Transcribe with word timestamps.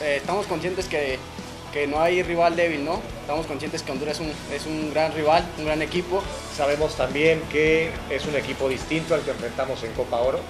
eh, 0.00 0.16
estamos 0.16 0.46
conscientes 0.46 0.86
que, 0.86 1.18
que, 1.72 1.86
no 1.86 2.00
hay 2.00 2.22
rival 2.22 2.56
débil, 2.56 2.84
¿no? 2.84 3.00
Estamos 3.20 3.46
conscientes 3.46 3.82
que 3.82 3.92
Honduras 3.92 4.16
es 4.16 4.20
un, 4.20 4.32
es 4.54 4.66
un 4.66 4.90
gran 4.92 5.12
rival, 5.12 5.46
un 5.58 5.66
gran 5.66 5.82
equipo. 5.82 6.22
Sabemos 6.56 6.96
también 6.96 7.40
que 7.50 7.90
es 8.10 8.26
un 8.26 8.36
equipo 8.36 8.68
distinto 8.68 9.14
al 9.14 9.22
que 9.22 9.30
enfrentamos 9.30 9.82
en 9.84 9.92
Copa 9.92 10.18
Oro 10.18 10.40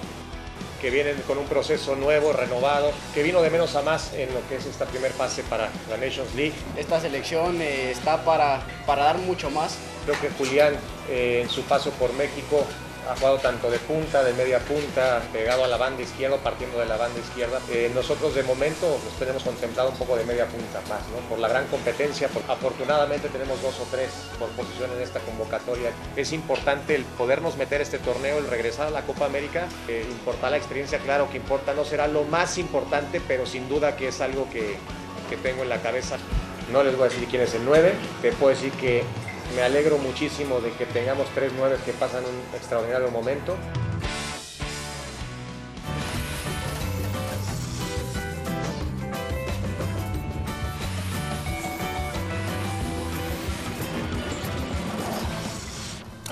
que 0.79 0.89
vienen 0.89 1.17
con 1.27 1.37
un 1.37 1.45
proceso 1.45 1.95
nuevo, 1.95 2.33
renovado, 2.33 2.91
que 3.13 3.23
vino 3.23 3.41
de 3.41 3.49
menos 3.49 3.75
a 3.75 3.81
más 3.81 4.13
en 4.13 4.33
lo 4.33 4.47
que 4.47 4.55
es 4.55 4.65
esta 4.65 4.85
primer 4.85 5.11
fase 5.11 5.43
para 5.43 5.69
la 5.89 5.97
Nations 5.97 6.33
League. 6.35 6.53
Esta 6.77 6.99
selección 6.99 7.61
eh, 7.61 7.91
está 7.91 8.23
para, 8.23 8.61
para 8.85 9.03
dar 9.03 9.17
mucho 9.17 9.49
más. 9.49 9.77
Creo 10.05 10.19
que 10.19 10.29
Julián 10.29 10.73
eh, 11.09 11.41
en 11.43 11.49
su 11.49 11.63
paso 11.63 11.91
por 11.91 12.13
México 12.13 12.65
ha 13.09 13.15
jugado 13.15 13.37
tanto 13.39 13.71
de 13.71 13.79
punta, 13.79 14.23
de 14.23 14.33
media 14.33 14.59
punta, 14.59 15.21
pegado 15.33 15.63
a 15.63 15.67
la 15.67 15.77
banda 15.77 16.03
izquierda, 16.03 16.37
partiendo 16.37 16.79
de 16.79 16.85
la 16.85 16.95
banda 16.95 17.19
izquierda. 17.19 17.59
Eh, 17.71 17.91
nosotros 17.95 18.35
de 18.35 18.43
momento 18.43 18.99
nos 19.03 19.13
tenemos 19.17 19.43
contemplado 19.43 19.89
un 19.89 19.97
poco 19.97 20.15
de 20.15 20.23
media 20.25 20.45
punta 20.45 20.79
más, 20.87 21.01
¿no? 21.09 21.17
por 21.27 21.39
la 21.39 21.47
gran 21.47 21.65
competencia. 21.67 22.29
afortunadamente 22.47 23.27
tenemos 23.29 23.61
dos 23.63 23.79
o 23.79 23.87
tres 23.89 24.09
por 24.37 24.49
posición 24.49 24.91
en 24.95 25.01
esta 25.01 25.19
convocatoria. 25.21 25.91
Es 26.15 26.31
importante 26.33 26.93
el 26.93 27.03
podernos 27.03 27.57
meter 27.57 27.81
este 27.81 27.97
torneo, 27.97 28.37
el 28.37 28.47
regresar 28.47 28.87
a 28.87 28.91
la 28.91 29.01
Copa 29.01 29.25
América. 29.25 29.67
Eh, 29.87 30.05
la 30.41 30.57
experiencia, 30.57 30.99
claro 30.99 31.29
que 31.29 31.37
importa, 31.37 31.73
no 31.73 31.85
será 31.85 32.07
lo 32.07 32.23
más 32.23 32.57
importante, 32.57 33.21
pero 33.27 33.45
sin 33.45 33.67
duda 33.69 33.95
que 33.95 34.07
es 34.07 34.21
algo 34.21 34.49
que, 34.49 34.77
que 35.29 35.37
tengo 35.37 35.63
en 35.63 35.69
la 35.69 35.81
cabeza. 35.81 36.17
No 36.71 36.83
les 36.83 36.95
voy 36.95 37.07
a 37.07 37.09
decir 37.09 37.27
quién 37.27 37.41
es 37.41 37.53
el 37.55 37.65
9, 37.65 37.93
te 38.21 38.31
puedo 38.31 38.53
decir 38.53 38.71
que 38.73 39.03
me 39.55 39.61
alegro 39.61 39.97
muchísimo 39.97 40.59
de 40.59 40.71
que 40.71 40.85
tengamos 40.85 41.27
tres 41.33 41.51
nueve 41.57 41.77
que 41.85 41.93
pasan 41.93 42.23
un 42.23 42.55
extraordinario 42.55 43.09
momento. 43.11 43.55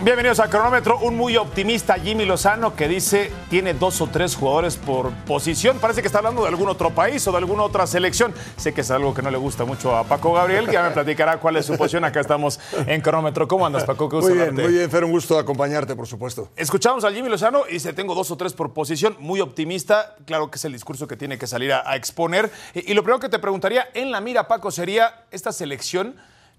Bienvenidos 0.08 0.40
a 0.40 0.50
Cronómetro. 0.50 1.00
Un 1.00 1.18
muy 1.18 1.36
optimista 1.36 1.96
Jimmy 1.96 2.24
Lozano 2.24 2.78
que 2.78 2.88
dice 2.88 3.30
tiene 3.50 3.74
dos 3.74 4.00
o 4.00 4.08
tres 4.08 4.38
jugadores 4.38 4.78
por 4.78 5.12
posición. 5.26 5.80
Parece 5.80 6.00
que 6.00 6.08
está 6.08 6.20
hablando 6.20 6.44
de 6.44 6.48
algún 6.48 6.70
otro 6.70 6.92
país 6.92 7.28
o 7.28 7.32
de 7.34 7.40
alguna 7.40 7.64
otra 7.64 7.86
selección. 7.88 8.34
Sé 8.56 8.74
que 8.74 8.80
es 8.80 8.92
algo 8.92 9.14
que 9.14 9.22
no 9.22 9.30
le 9.30 9.38
gusta 9.38 9.66
mucho 9.66 9.98
a 9.98 10.06
Paco 10.06 10.32
Gabriel, 10.32 10.68
que 10.68 10.72
ya 10.72 10.84
me 10.84 10.92
platicará 10.92 11.42
cuál 11.42 11.58
es 11.58 11.66
su 11.66 11.76
posición. 11.76 12.06
Acá 12.06 12.22
estamos 12.22 12.58
en 12.86 13.02
Cronómetro. 13.02 13.50
¿Cómo 13.50 13.66
andas, 13.66 13.84
Paco? 13.84 14.08
muy 14.10 14.32
bien, 14.32 14.56
muy 14.56 14.72
bien, 14.72 14.90
Fer. 14.90 15.04
Un 15.04 15.12
gusto 15.12 15.38
acompañarte, 15.38 15.94
por 15.94 16.08
supuesto. 16.08 16.52
Escuchamos 16.56 17.04
a 17.04 17.12
Jimmy 17.12 17.28
Lozano 17.28 17.64
y 17.68 17.74
dice 17.74 17.92
tengo 17.92 18.16
dos 18.16 18.32
o 18.32 18.38
tres 18.38 18.54
por 18.54 18.72
posición. 18.72 19.18
Muy 19.20 19.42
optimista. 19.42 20.16
Claro 20.26 20.50
que 20.50 20.56
es 20.56 20.64
el 20.64 20.72
discurso 20.72 21.06
que 21.06 21.18
tiene 21.18 21.38
que 21.38 21.48
salir 21.48 21.74
a, 21.74 21.84
a 21.86 21.98
exponer. 21.98 22.50
Y, 22.74 22.92
y 22.92 22.94
lo 22.94 23.04
primero 23.04 23.20
que 23.20 23.28
te 23.28 23.40
preguntaría 23.40 23.90
en 23.94 24.12
la 24.12 24.22
mira, 24.22 24.48
Paco, 24.48 24.72
sería 24.72 25.26
esta 25.32 25.52
selección 25.52 26.16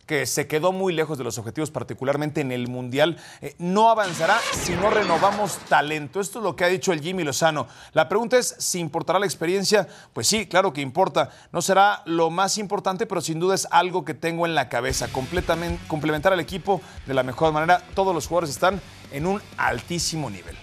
que 0.09 0.25
se 0.25 0.47
quedó 0.47 0.73
muy 0.73 0.95
lejos 0.95 1.19
de 1.19 1.23
los 1.23 1.37
objetivos, 1.37 1.71
particularmente 1.71 2.41
en 2.41 2.51
el 2.51 2.67
Mundial, 2.67 3.19
eh, 3.43 3.55
no 3.59 3.91
avanzará 3.91 4.41
si 4.53 4.73
no 4.73 4.89
renovamos 4.89 5.59
talento. 5.69 6.19
Esto 6.19 6.39
es 6.39 6.43
lo 6.45 6.57
que 6.57 6.65
ha 6.65 6.69
dicho 6.69 6.95
el 6.95 7.03
Jimmy 7.03 7.25
Lozano. 7.25 7.69
La 7.93 8.09
pregunta 8.09 8.39
es 8.39 8.57
si 8.59 8.81
importará 8.81 9.19
la 9.19 9.27
experiencia. 9.27 9.87
Pues 10.15 10.27
sí, 10.27 10.47
claro 10.47 10.73
que 10.73 10.81
importa. 10.81 11.31
No 11.53 11.61
será 11.61 12.03
lo 12.07 12.31
más 12.31 12.57
importante, 12.57 13.05
pero 13.05 13.21
sin 13.21 13.39
duda 13.39 13.55
es 13.55 13.69
algo 13.71 14.07
que 14.07 14.15
tengo 14.15 14.47
en 14.47 14.55
la 14.55 14.71
cabeza. 14.71 15.09
Completamente, 15.09 15.87
complementar 15.89 16.33
al 16.33 16.41
equipo 16.41 16.81
de 17.07 17.13
la 17.13 17.23
mejor 17.23 17.53
manera. 17.53 17.83
Todos 17.95 18.15
los 18.15 18.27
jugadores 18.27 18.49
están 18.49 18.81
en 19.13 19.27
un 19.27 19.43
altísimo 19.59 20.31
nivel. 20.31 20.57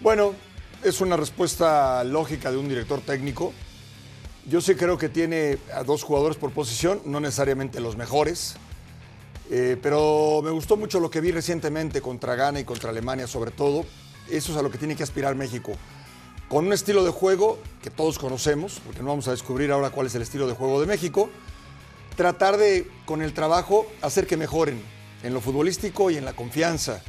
Bueno, 0.00 0.34
es 0.82 1.00
una 1.00 1.16
respuesta 1.16 2.02
lógica 2.02 2.50
de 2.50 2.56
un 2.56 2.68
director 2.68 3.00
técnico. 3.02 3.52
Yo 4.48 4.62
sí 4.62 4.76
creo 4.76 4.96
que 4.96 5.10
tiene 5.10 5.58
a 5.74 5.84
dos 5.84 6.02
jugadores 6.02 6.38
por 6.38 6.52
posición, 6.52 7.02
no 7.04 7.20
necesariamente 7.20 7.80
los 7.80 7.98
mejores. 7.98 8.56
Eh, 9.50 9.76
pero 9.82 10.40
me 10.42 10.50
gustó 10.50 10.78
mucho 10.78 11.00
lo 11.00 11.10
que 11.10 11.20
vi 11.20 11.32
recientemente 11.32 12.00
contra 12.00 12.34
Ghana 12.34 12.60
y 12.60 12.64
contra 12.64 12.88
Alemania, 12.88 13.26
sobre 13.26 13.50
todo. 13.50 13.84
Eso 14.30 14.52
es 14.52 14.58
a 14.58 14.62
lo 14.62 14.70
que 14.70 14.78
tiene 14.78 14.96
que 14.96 15.02
aspirar 15.02 15.34
México. 15.34 15.72
Con 16.48 16.66
un 16.66 16.72
estilo 16.72 17.04
de 17.04 17.10
juego 17.10 17.58
que 17.82 17.90
todos 17.90 18.18
conocemos, 18.18 18.80
porque 18.86 19.00
no 19.02 19.08
vamos 19.08 19.28
a 19.28 19.32
descubrir 19.32 19.70
ahora 19.70 19.90
cuál 19.90 20.06
es 20.06 20.14
el 20.14 20.22
estilo 20.22 20.46
de 20.46 20.54
juego 20.54 20.80
de 20.80 20.86
México, 20.86 21.28
tratar 22.16 22.56
de, 22.56 22.90
con 23.04 23.20
el 23.20 23.34
trabajo, 23.34 23.86
hacer 24.00 24.26
que 24.26 24.38
mejoren 24.38 24.80
en 25.24 25.34
lo 25.34 25.42
futbolístico 25.42 26.10
y 26.10 26.16
en 26.16 26.24
la 26.24 26.32
confianza. 26.32 27.02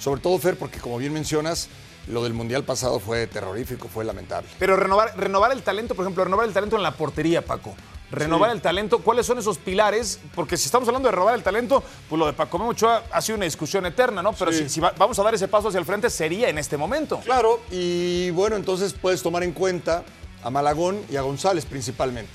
Sobre 0.00 0.20
todo, 0.20 0.36
Fer, 0.40 0.58
porque 0.58 0.80
como 0.80 0.98
bien 0.98 1.12
mencionas, 1.12 1.68
lo 2.10 2.22
del 2.22 2.34
Mundial 2.34 2.64
pasado 2.64 2.98
fue 3.00 3.26
terrorífico, 3.26 3.88
fue 3.88 4.04
lamentable. 4.04 4.48
Pero 4.58 4.76
renovar, 4.76 5.12
renovar 5.18 5.52
el 5.52 5.62
talento, 5.62 5.94
por 5.94 6.04
ejemplo, 6.04 6.24
renovar 6.24 6.46
el 6.46 6.52
talento 6.52 6.76
en 6.76 6.82
la 6.82 6.92
portería, 6.92 7.42
Paco. 7.44 7.74
Renovar 8.10 8.50
Sí. 8.50 8.56
el 8.56 8.62
talento, 8.62 8.98
¿cuáles 8.98 9.24
son 9.24 9.38
esos 9.38 9.56
pilares? 9.58 10.18
Porque 10.34 10.56
si 10.56 10.66
estamos 10.66 10.88
hablando 10.88 11.06
de 11.08 11.12
renovar 11.12 11.34
el 11.36 11.44
talento, 11.44 11.82
pues 12.08 12.18
lo 12.18 12.26
de 12.26 12.32
Paco 12.32 12.58
Memo 12.58 12.70
Ochoa 12.72 13.04
ha 13.12 13.22
sido 13.22 13.36
una 13.36 13.44
discusión 13.44 13.86
eterna, 13.86 14.20
¿no? 14.20 14.32
Pero 14.32 14.50
Sí. 14.52 14.64
si, 14.64 14.68
si 14.68 14.80
va- 14.80 14.92
vamos 14.98 15.16
a 15.20 15.22
dar 15.22 15.32
ese 15.34 15.46
paso 15.46 15.68
hacia 15.68 15.78
el 15.78 15.86
frente, 15.86 16.10
sería 16.10 16.48
en 16.48 16.58
este 16.58 16.76
momento. 16.76 17.20
Claro, 17.20 17.60
y 17.70 18.30
bueno, 18.30 18.56
entonces 18.56 18.92
puedes 18.94 19.22
tomar 19.22 19.44
en 19.44 19.52
cuenta 19.52 20.02
a 20.42 20.50
Malagón 20.50 21.00
y 21.08 21.16
a 21.16 21.20
González 21.22 21.64
principalmente, 21.66 22.32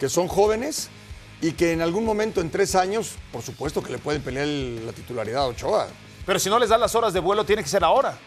que 0.00 0.08
son 0.08 0.26
jóvenes 0.26 0.88
y 1.40 1.52
que 1.52 1.70
en 1.72 1.80
algún 1.82 2.04
momento, 2.04 2.40
en 2.40 2.50
tres 2.50 2.74
años, 2.74 3.12
por 3.30 3.42
supuesto 3.42 3.82
que 3.84 3.92
le 3.92 3.98
pueden 3.98 4.20
pelear 4.20 4.46
el- 4.46 4.84
la 4.84 4.92
titularidad 4.92 5.42
a 5.44 5.46
Ochoa. 5.46 5.86
Pero 6.26 6.38
si 6.40 6.48
no 6.50 6.58
les 6.58 6.70
da 6.70 6.78
las 6.78 6.92
horas 6.96 7.12
de 7.12 7.20
vuelo, 7.20 7.44
tiene 7.44 7.62
que 7.62 7.68
ser 7.68 7.84
ahora. 7.84 8.18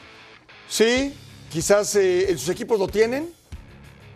Sí, 0.70 1.14
quizás 1.50 1.96
eh, 1.96 2.30
en 2.30 2.38
sus 2.38 2.50
equipos 2.50 2.80
lo 2.80 2.88
tienen. 2.88 3.32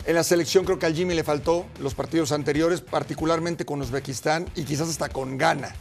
En 0.06 0.16
la 0.16 0.24
selección 0.24 0.66
creo 0.66 0.80
que 0.80 0.86
al 0.86 0.96
Jimmy 0.96 1.14
le 1.14 1.24
faltó 1.24 1.66
los 1.80 1.94
partidos 1.94 2.32
anteriores, 2.32 2.82
particularmente 2.82 3.66
con 3.66 3.82
Uzbekistán 3.82 4.50
y 4.56 4.64
quizás 4.64 4.90
hasta 4.90 5.10
con 5.10 5.38
Ghana. 5.38 5.74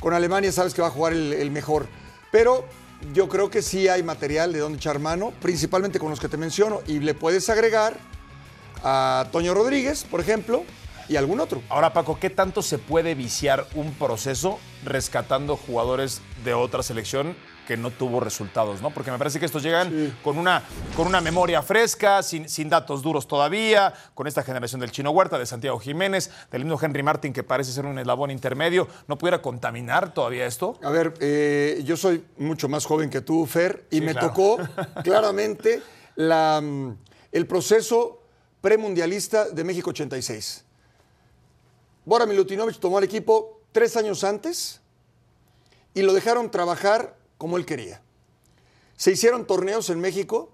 Con 0.00 0.14
Alemania 0.14 0.52
sabes 0.52 0.74
que 0.74 0.82
va 0.82 0.88
a 0.88 0.90
jugar 0.90 1.12
el, 1.12 1.32
el 1.32 1.50
mejor. 1.50 1.86
Pero 2.32 2.66
yo 3.14 3.28
creo 3.28 3.50
que 3.50 3.62
sí 3.62 3.88
hay 3.88 4.02
material 4.02 4.52
de 4.52 4.58
donde 4.58 4.78
echar 4.78 4.98
mano, 4.98 5.32
principalmente 5.40 5.98
con 5.98 6.10
los 6.10 6.20
que 6.20 6.28
te 6.28 6.36
menciono. 6.36 6.82
Y 6.86 6.98
le 6.98 7.14
puedes 7.14 7.48
agregar 7.48 7.96
a 8.82 9.28
Toño 9.32 9.54
Rodríguez, 9.54 10.04
por 10.04 10.20
ejemplo, 10.20 10.64
y 11.08 11.16
algún 11.16 11.40
otro. 11.40 11.62
Ahora, 11.68 11.92
Paco, 11.92 12.18
¿qué 12.18 12.30
tanto 12.30 12.62
se 12.62 12.78
puede 12.78 13.14
viciar 13.14 13.66
un 13.74 13.94
proceso 13.94 14.58
rescatando 14.84 15.56
jugadores 15.56 16.20
de 16.44 16.54
otra 16.54 16.82
selección 16.82 17.36
que 17.66 17.76
no 17.76 17.90
tuvo 17.90 18.20
resultados, 18.20 18.80
¿no? 18.80 18.90
Porque 18.90 19.10
me 19.10 19.18
parece 19.18 19.38
que 19.40 19.46
estos 19.46 19.62
llegan 19.62 20.16
con, 20.22 20.38
una, 20.38 20.62
con 20.96 21.06
una 21.06 21.20
memoria 21.20 21.62
fresca, 21.62 22.22
sin, 22.22 22.48
sin 22.48 22.68
datos 22.68 23.02
duros 23.02 23.26
todavía, 23.26 23.92
con 24.14 24.26
esta 24.26 24.42
generación 24.42 24.80
del 24.80 24.90
Chino 24.90 25.10
Huerta, 25.10 25.38
de 25.38 25.46
Santiago 25.46 25.78
Jiménez, 25.78 26.30
del 26.50 26.64
mismo 26.64 26.78
Henry 26.80 27.02
Martin, 27.02 27.32
que 27.32 27.42
parece 27.42 27.72
ser 27.72 27.84
un 27.86 27.98
eslabón 27.98 28.30
intermedio. 28.30 28.88
¿No 29.08 29.18
pudiera 29.18 29.42
contaminar 29.42 30.14
todavía 30.14 30.46
esto? 30.46 30.78
A 30.82 30.90
ver, 30.90 31.14
eh, 31.20 31.82
yo 31.84 31.96
soy 31.96 32.24
mucho 32.38 32.68
más 32.68 32.86
joven 32.86 33.10
que 33.10 33.20
tú, 33.20 33.44
Fer, 33.46 33.84
y 33.90 33.96
Sí, 33.96 34.00
me 34.02 34.12
claro. 34.12 34.28
tocó 34.28 34.58
claramente 35.04 35.82
la, 36.14 36.60
mm, 36.62 36.96
el 37.32 37.46
proceso 37.46 38.22
premundialista 38.60 39.48
de 39.50 39.64
México 39.64 39.90
86. 39.90 40.64
Bora 42.04 42.26
Milutinovic 42.26 42.78
tomó 42.78 42.98
al 42.98 43.04
equipo 43.04 43.60
tres 43.72 43.96
años 43.96 44.22
antes 44.24 44.80
y 45.94 46.02
lo 46.02 46.12
dejaron 46.12 46.50
trabajar 46.50 47.16
como 47.38 47.56
él 47.56 47.66
quería. 47.66 48.02
Se 48.96 49.12
hicieron 49.12 49.46
torneos 49.46 49.90
en 49.90 50.00
México, 50.00 50.52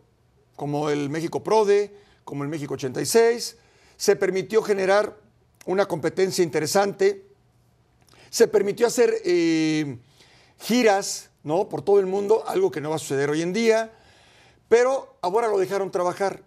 como 0.56 0.90
el 0.90 1.10
México 1.10 1.42
Prode, 1.42 1.94
como 2.24 2.42
el 2.42 2.48
México 2.48 2.74
86. 2.74 3.56
Se 3.96 4.16
permitió 4.16 4.62
generar 4.62 5.16
una 5.66 5.86
competencia 5.86 6.42
interesante. 6.42 7.26
Se 8.30 8.48
permitió 8.48 8.86
hacer 8.86 9.14
eh, 9.24 9.98
giras 10.58 11.30
¿no? 11.44 11.68
por 11.68 11.82
todo 11.82 12.00
el 12.00 12.06
mundo, 12.06 12.44
algo 12.46 12.70
que 12.70 12.80
no 12.80 12.90
va 12.90 12.96
a 12.96 12.98
suceder 12.98 13.30
hoy 13.30 13.42
en 13.42 13.52
día. 13.52 13.92
Pero 14.68 15.16
ahora 15.20 15.48
lo 15.48 15.58
dejaron 15.58 15.90
trabajar. 15.90 16.42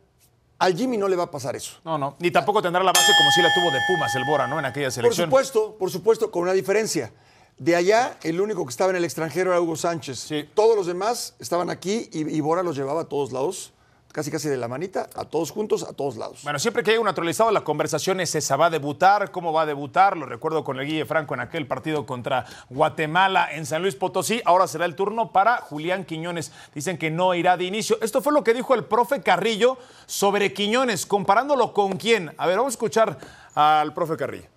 Al 0.58 0.76
Jimmy 0.76 0.98
no 0.98 1.08
le 1.08 1.16
va 1.16 1.24
a 1.24 1.32
pasar 1.32 1.56
eso. 1.56 1.80
No, 1.84 1.98
no. 1.98 2.16
Ni 2.20 2.32
tampoco 2.32 2.62
tendrá 2.62 2.82
la 2.84 2.92
base 2.92 3.12
como 3.18 3.30
si 3.32 3.42
la 3.42 3.54
tuvo 3.54 3.72
de 3.72 3.80
Pumas, 3.88 4.16
el 4.16 4.24
Bora, 4.26 4.48
¿no? 4.48 4.58
En 4.58 4.66
aquella 4.66 4.88
Por 4.88 4.94
selección. 4.94 5.28
supuesto, 5.28 5.78
por 5.78 5.92
supuesto, 5.92 6.32
con 6.32 6.44
una 6.44 6.54
diferencia. 6.54 7.12
De 7.58 7.76
allá, 7.76 8.18
el 8.24 8.42
único 8.42 8.66
que 8.66 8.70
estaba 8.70 8.90
en 8.90 8.98
el 8.98 9.06
extranjero 9.06 9.52
era 9.52 9.62
Hugo 9.62 9.78
Sánchez. 9.78 10.20
Sí. 10.20 10.50
Todos 10.54 10.76
los 10.76 10.88
demás 10.88 11.36
estaban 11.40 11.70
aquí 11.70 12.10
y, 12.12 12.30
y 12.30 12.42
Bora 12.42 12.64
los 12.64 12.76
llevaba 12.76 13.02
a 13.02 13.06
todos 13.06 13.32
lados, 13.32 13.72
casi 14.12 14.30
casi 14.30 14.50
de 14.50 14.58
la 14.58 14.68
manita, 14.68 15.10
a 15.16 15.24
todos 15.24 15.52
juntos, 15.52 15.84
a 15.84 15.94
todos 15.94 16.18
lados. 16.18 16.42
Bueno, 16.44 16.60
siempre 16.60 16.84
que 16.84 16.92
hay 16.92 16.98
un 16.98 17.06
naturalizado, 17.06 17.52
la 17.52 17.64
conversación 17.64 18.20
es 18.20 18.36
esa, 18.36 18.58
¿va 18.58 18.66
a 18.66 18.70
debutar? 18.70 19.32
¿Cómo 19.32 19.54
va 19.54 19.62
a 19.62 19.66
debutar? 19.66 20.18
Lo 20.18 20.26
recuerdo 20.26 20.66
con 20.66 20.80
el 20.80 20.86
Guille 20.86 21.06
Franco 21.06 21.34
en 21.34 21.40
aquel 21.40 21.66
partido 21.66 22.06
contra 22.06 22.46
Guatemala 22.70 23.48
en 23.50 23.66
San 23.66 23.82
Luis 23.82 23.96
Potosí. 23.96 24.42
Ahora 24.44 24.68
será 24.68 24.84
el 24.84 24.96
turno 24.96 25.32
para 25.32 25.58
Julián 25.58 26.04
Quiñones. 26.04 26.52
Dicen 26.74 26.98
que 26.98 27.10
no 27.10 27.34
irá 27.36 27.56
de 27.56 27.64
inicio. 27.64 27.98
Esto 28.02 28.22
fue 28.22 28.34
lo 28.34 28.44
que 28.44 28.54
dijo 28.54 28.74
el 28.74 28.84
profe 28.84 29.22
Carrillo 29.22 29.78
sobre 30.08 30.54
Quiñones, 30.54 31.06
comparándolo 31.06 31.72
con 31.74 31.96
quién. 31.96 32.34
A 32.38 32.48
ver, 32.48 32.58
vamos 32.58 32.74
a 32.74 32.76
escuchar 32.76 33.18
al 33.54 33.94
profe 33.94 34.18
Carrillo. 34.18 34.55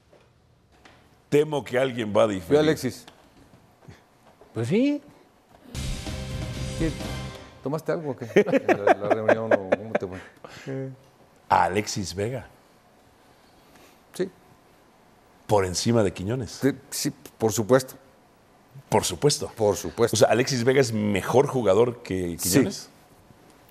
Temo 1.29 1.63
que 1.65 1.79
alguien 1.79 2.13
va 2.17 2.23
a 2.23 2.27
Ve 2.27 2.35
diferir. 2.35 2.61
Alexis. 2.61 3.05
Pues 4.55 4.69
sí. 4.69 5.03
¿Qué? 6.79 6.91
¿Tomaste 7.63 7.93
algo 7.93 8.13
o 8.13 8.17
qué? 8.17 8.27
La, 8.67 8.95
la 8.95 9.09
reunión 9.09 9.53
o 9.53 9.71
cómo 9.77 9.93
te 9.93 10.07
fue? 10.07 10.91
A 11.49 11.65
Alexis 11.65 12.15
Vega. 12.15 12.47
Sí, 14.15 14.31
Por 15.47 15.65
encima 15.65 16.03
de 16.03 16.13
Quiñones. 16.13 16.51
sí, 16.53 16.73
sí, 16.91 17.13
por 17.37 17.53
supuesto, 17.53 17.95
Por 18.89 19.05
supuesto. 19.05 19.51
por 19.57 19.77
supuesto. 19.77 20.15
O 20.15 20.19
sea, 20.19 20.29
Alexis 20.29 20.65
Vega 20.65 20.81
es 20.81 20.93
mejor 20.93 21.47
jugador 21.47 22.03
que 22.03 22.37
Quiñones. 22.41 22.89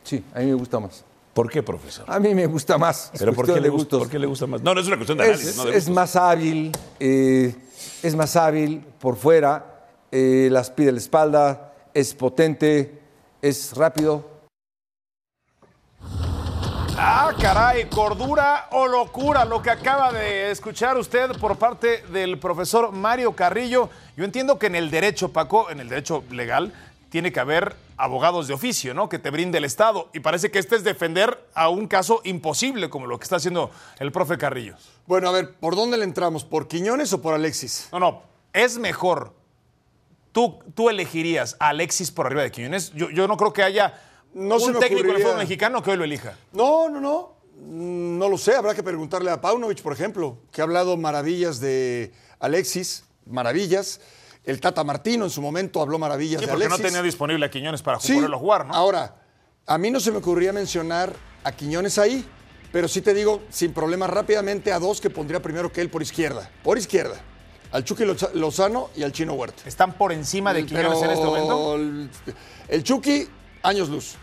sí, 0.03 0.23
a 0.33 0.39
mí 0.39 0.45
me 0.47 0.53
gusta 0.53 0.79
más. 0.79 1.03
¿Por 1.37 1.51
qué, 1.51 1.61
profesor? 1.61 2.03
A 2.07 2.19
mí 2.19 2.33
me 2.33 2.47
gusta 2.47 2.79
más. 2.79 3.11
¿Pero 3.15 3.31
por 3.31 3.45
qué, 3.45 3.61
le 3.61 3.69
gusta, 3.69 3.77
gustos. 3.77 3.99
por 3.99 4.09
qué 4.09 4.17
le 4.17 4.25
gusta 4.25 4.47
más? 4.47 4.59
No, 4.63 4.73
no 4.73 4.81
es 4.81 4.87
una 4.87 4.95
cuestión 4.95 5.19
de 5.19 5.25
análisis. 5.25 5.49
Es, 5.49 5.57
no 5.57 5.65
de 5.65 5.69
es 5.69 5.75
gustos. 5.75 5.93
más 5.93 6.15
hábil, 6.15 6.71
eh, 6.99 7.55
es 8.01 8.15
más 8.15 8.35
hábil 8.35 8.83
por 8.99 9.17
fuera, 9.17 9.85
eh, 10.11 10.49
las 10.51 10.71
pide 10.71 10.91
la 10.91 10.97
espalda, 10.97 11.73
es 11.93 12.15
potente, 12.15 12.99
es 13.39 13.71
rápido. 13.75 14.27
Ah, 16.97 17.31
caray, 17.39 17.87
cordura 17.87 18.69
o 18.71 18.87
locura, 18.87 19.45
lo 19.45 19.61
que 19.61 19.69
acaba 19.69 20.11
de 20.11 20.49
escuchar 20.49 20.97
usted 20.97 21.33
por 21.39 21.57
parte 21.57 22.01
del 22.11 22.39
profesor 22.39 22.91
Mario 22.91 23.33
Carrillo. 23.33 23.91
Yo 24.15 24.25
entiendo 24.25 24.57
que 24.57 24.65
en 24.65 24.73
el 24.73 24.89
derecho, 24.89 25.31
Paco, 25.31 25.69
en 25.69 25.81
el 25.81 25.87
derecho 25.87 26.23
legal, 26.31 26.73
tiene 27.09 27.31
que 27.31 27.39
haber 27.39 27.75
abogados 27.97 28.47
de 28.47 28.53
oficio, 28.53 28.93
¿no? 28.93 29.09
Que 29.09 29.17
te 29.19 29.29
brinde 29.29 29.57
el 29.57 29.65
Estado. 29.65 30.09
Y 30.13 30.19
parece 30.19 30.51
que 30.51 30.59
este 30.59 30.75
es 30.75 30.83
defender 30.83 31.47
a 31.53 31.69
un 31.69 31.87
caso 31.87 32.21
imposible, 32.23 32.89
como 32.89 33.07
lo 33.07 33.17
que 33.17 33.23
está 33.23 33.37
haciendo 33.37 33.71
el 33.99 34.11
profe 34.11 34.37
Carrillo. 34.37 34.75
Bueno, 35.05 35.29
a 35.29 35.31
ver, 35.31 35.55
¿por 35.55 35.75
dónde 35.75 35.97
le 35.97 36.03
entramos? 36.03 36.43
¿Por 36.43 36.67
Quiñones 36.67 37.11
o 37.13 37.21
por 37.21 37.33
Alexis? 37.33 37.87
No, 37.91 37.99
no, 37.99 38.21
es 38.53 38.77
mejor. 38.77 39.33
Tú, 40.31 40.59
tú 40.75 40.89
elegirías 40.89 41.55
a 41.59 41.69
Alexis 41.69 42.11
por 42.11 42.27
arriba 42.27 42.43
de 42.43 42.51
Quiñones. 42.51 42.91
Yo, 42.93 43.09
yo 43.09 43.27
no 43.27 43.37
creo 43.37 43.53
que 43.53 43.63
haya 43.63 43.99
No 44.33 44.59
se 44.59 44.67
un 44.67 44.73
me 44.73 44.79
técnico 44.79 44.99
en 45.01 45.05
el 45.05 45.09
ocurriría. 45.11 45.25
fútbol 45.27 45.39
mexicano 45.39 45.81
que 45.81 45.91
hoy 45.91 45.97
lo 45.97 46.03
elija. 46.03 46.37
No, 46.53 46.89
no, 46.89 46.99
no. 46.99 47.33
Mm, 47.59 48.19
No 48.19 48.29
lo 48.29 48.37
sé. 48.37 48.53
Habrá 48.55 48.75
que 48.75 48.83
preguntarle 48.83 49.31
a 49.31 49.41
Paunovic, 49.41 49.81
por 49.81 49.93
ejemplo, 49.93 50.37
que 50.51 50.61
ha 50.61 50.65
hablado 50.65 50.95
maravillas 50.97 51.59
de 51.59 52.11
Alexis, 52.39 53.05
maravillas. 53.25 53.99
El 54.47 54.59
Tata 54.61 54.83
Martino 54.83 55.25
en 55.25 55.29
su 55.29 55.41
momento 55.41 55.81
habló 55.81 55.99
maravillas 55.99 56.39
Sí, 56.39 56.45
de 56.47 56.51
porque 56.51 56.65
Alexis. 56.65 56.83
no 56.83 56.87
tenía 56.89 57.03
disponible 57.03 57.45
a 57.45 57.51
Quiñones 57.51 57.81
para 57.83 57.99
Sí, 57.99 58.13
ponerlo 58.15 58.37
a 58.37 58.39
jugar, 58.39 58.65
¿no? 58.65 58.73
Ahora, 58.73 59.15
a 59.65 59.77
mí 59.77 59.91
no 59.91 59.99
se 59.99 60.09
me 60.11 60.17
ocurría 60.17 60.53
mencionar 60.53 61.13
a 61.43 61.51
Quiñones 61.51 61.97
ahí, 61.99 62.25
pero 62.71 62.87
sí 62.87 63.01
te 63.01 63.13
digo, 63.13 63.41
sin 63.49 63.73
problemas, 63.73 64.09
rápidamente 64.09 64.71
a 64.71 64.79
dos 64.79 65.01
que 65.01 65.09
pondría 65.09 65.41
primero 65.41 65.71
que 65.71 65.81
él 65.81 65.89
por 65.89 66.01
izquierda. 66.01 66.49
Por 66.63 66.77
izquierda. 66.77 67.17
Al 67.73 67.83
Chucky 67.83 68.05
Loza- 68.05 68.31
Lozano 68.33 68.89
y 68.95 69.03
al 69.03 69.11
Chino 69.11 69.33
Huerta. 69.33 69.63
¿Están 69.65 69.93
por 69.97 70.13
encima 70.13 70.53
de 70.53 70.65
Quiñones 70.65 71.01
en 71.03 71.09
este 71.11 71.25
momento? 71.25 71.75
El, 72.69 72.83
Chucky, 72.83 73.27
años 73.63 73.89
luz. 73.89 74.15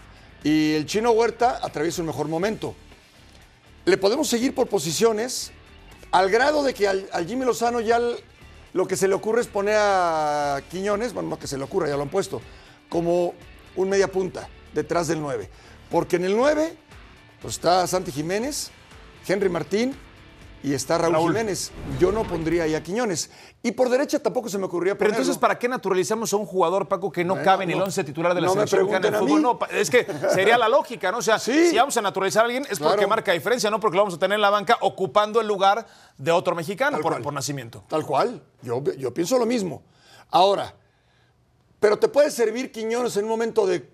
Y 0.43 0.73
el 0.73 0.87
Chino 0.87 1.11
Huerta 1.11 1.61
atraviesa 1.63 2.01
un 2.01 2.07
mejor 2.07 2.29
momento. 2.29 2.75
Le 3.85 3.99
podemos 3.99 4.27
seguir 4.29 4.55
por 4.55 4.69
posiciones 4.69 5.53
al 6.11 6.31
grado 6.31 6.63
de 6.63 6.73
que 6.73 6.89
al, 6.89 7.07
al 7.13 7.27
Jimmy 7.27 7.45
Lozano 7.45 7.81
ya 7.81 8.01
lo 8.75 8.87
que 8.87 8.97
se 8.97 9.09
le 9.09 9.15
ocurre 9.15 9.41
es 9.41 9.47
poner 9.47 9.77
a 9.79 10.61
Quiñones, 10.71 11.15
bueno, 11.15 11.31
no 11.31 11.39
que 11.39 11.47
se 11.47 11.57
le 11.57 11.65
ocurra, 11.65 11.89
ya 11.89 11.97
lo 11.97 12.03
han 12.03 12.11
puesto, 12.11 12.43
como 12.91 13.33
un 13.77 13.89
media 13.89 14.11
punta 14.11 14.49
detrás 14.75 15.07
del 15.09 15.21
9. 15.21 15.49
Porque 15.91 16.17
en 16.17 16.25
el 16.25 16.37
9 16.37 16.77
pues 17.41 17.55
está 17.55 17.87
Santi 17.87 18.11
Jiménez, 18.11 18.71
Henry 19.27 19.49
Martín 19.49 19.95
y 20.65 20.73
está 20.73 20.97
Raúl, 20.99 21.13
Raúl. 21.13 21.33
Jiménez. 21.33 21.71
Yo 22.01 22.11
no 22.11 22.25
pondría 22.25 22.63
ahí 22.65 22.75
a 22.75 22.83
Quiñones. 22.83 23.31
Y 23.63 23.73
por 23.73 23.91
derecha 23.91 24.19
tampoco 24.19 24.49
se 24.49 24.57
me 24.59 24.65
ocurría 24.65 24.95
Pero 24.95 25.11
ponerlo. 25.11 25.23
entonces, 25.23 25.39
¿para 25.39 25.59
qué 25.59 25.69
naturalizamos 25.69 26.33
a 26.33 26.37
un 26.37 26.47
jugador, 26.47 26.89
Paco, 26.89 27.13
que 27.13 27.23
no 27.23 27.35
Bueno, 27.35 27.45
cabe 27.45 27.65
en 27.65 27.71
el 27.73 27.83
11 27.83 28.03
titular 28.03 28.35
de 28.35 28.41
la 28.41 28.47
no 28.47 28.55
me 28.55 28.67
selección 28.67 28.81
mexicana 28.91 29.07
de 29.07 29.11
pregunten 29.25 29.41
fútbol? 29.43 29.59
No, 29.71 29.79
es 29.79 29.91
que 29.91 30.07
sería 30.35 30.57
la 30.57 30.69
lógica, 30.69 31.13
¿no? 31.13 31.19
O 31.19 31.23
sea, 31.23 31.39
Sí. 31.39 31.69
si 31.71 31.77
vamos 31.77 31.95
a 31.99 32.03
naturalizar 32.03 32.43
a 32.43 32.47
alguien 32.47 32.65
es 32.71 32.79
porque 32.79 32.95
Claro. 32.97 33.09
marca 33.09 33.33
diferencia, 33.33 33.69
no 33.71 33.79
porque 33.79 33.97
lo 33.99 34.03
vamos 34.05 34.15
a 34.15 34.19
tener 34.19 34.37
en 34.37 34.41
la 34.41 34.51
banca 34.51 34.79
ocupando 34.81 35.41
el 35.41 35.47
lugar 35.47 35.87
de 36.17 36.31
otro 36.33 36.55
mexicano 36.55 36.99
por, 37.01 37.21
por 37.21 37.33
nacimiento. 37.35 37.85
Tal 37.89 38.05
cual. 38.07 38.43
Yo, 38.63 38.83
yo 38.97 39.13
pienso 39.13 39.39
lo 39.39 39.45
mismo. 39.47 39.83
Ahora, 40.31 40.75
pero 41.79 41.99
te 41.99 42.09
puede 42.09 42.31
servir 42.31 42.73
Quiñones 42.73 43.17
en 43.19 43.25
un 43.25 43.31
momento 43.31 43.67
de 43.67 43.87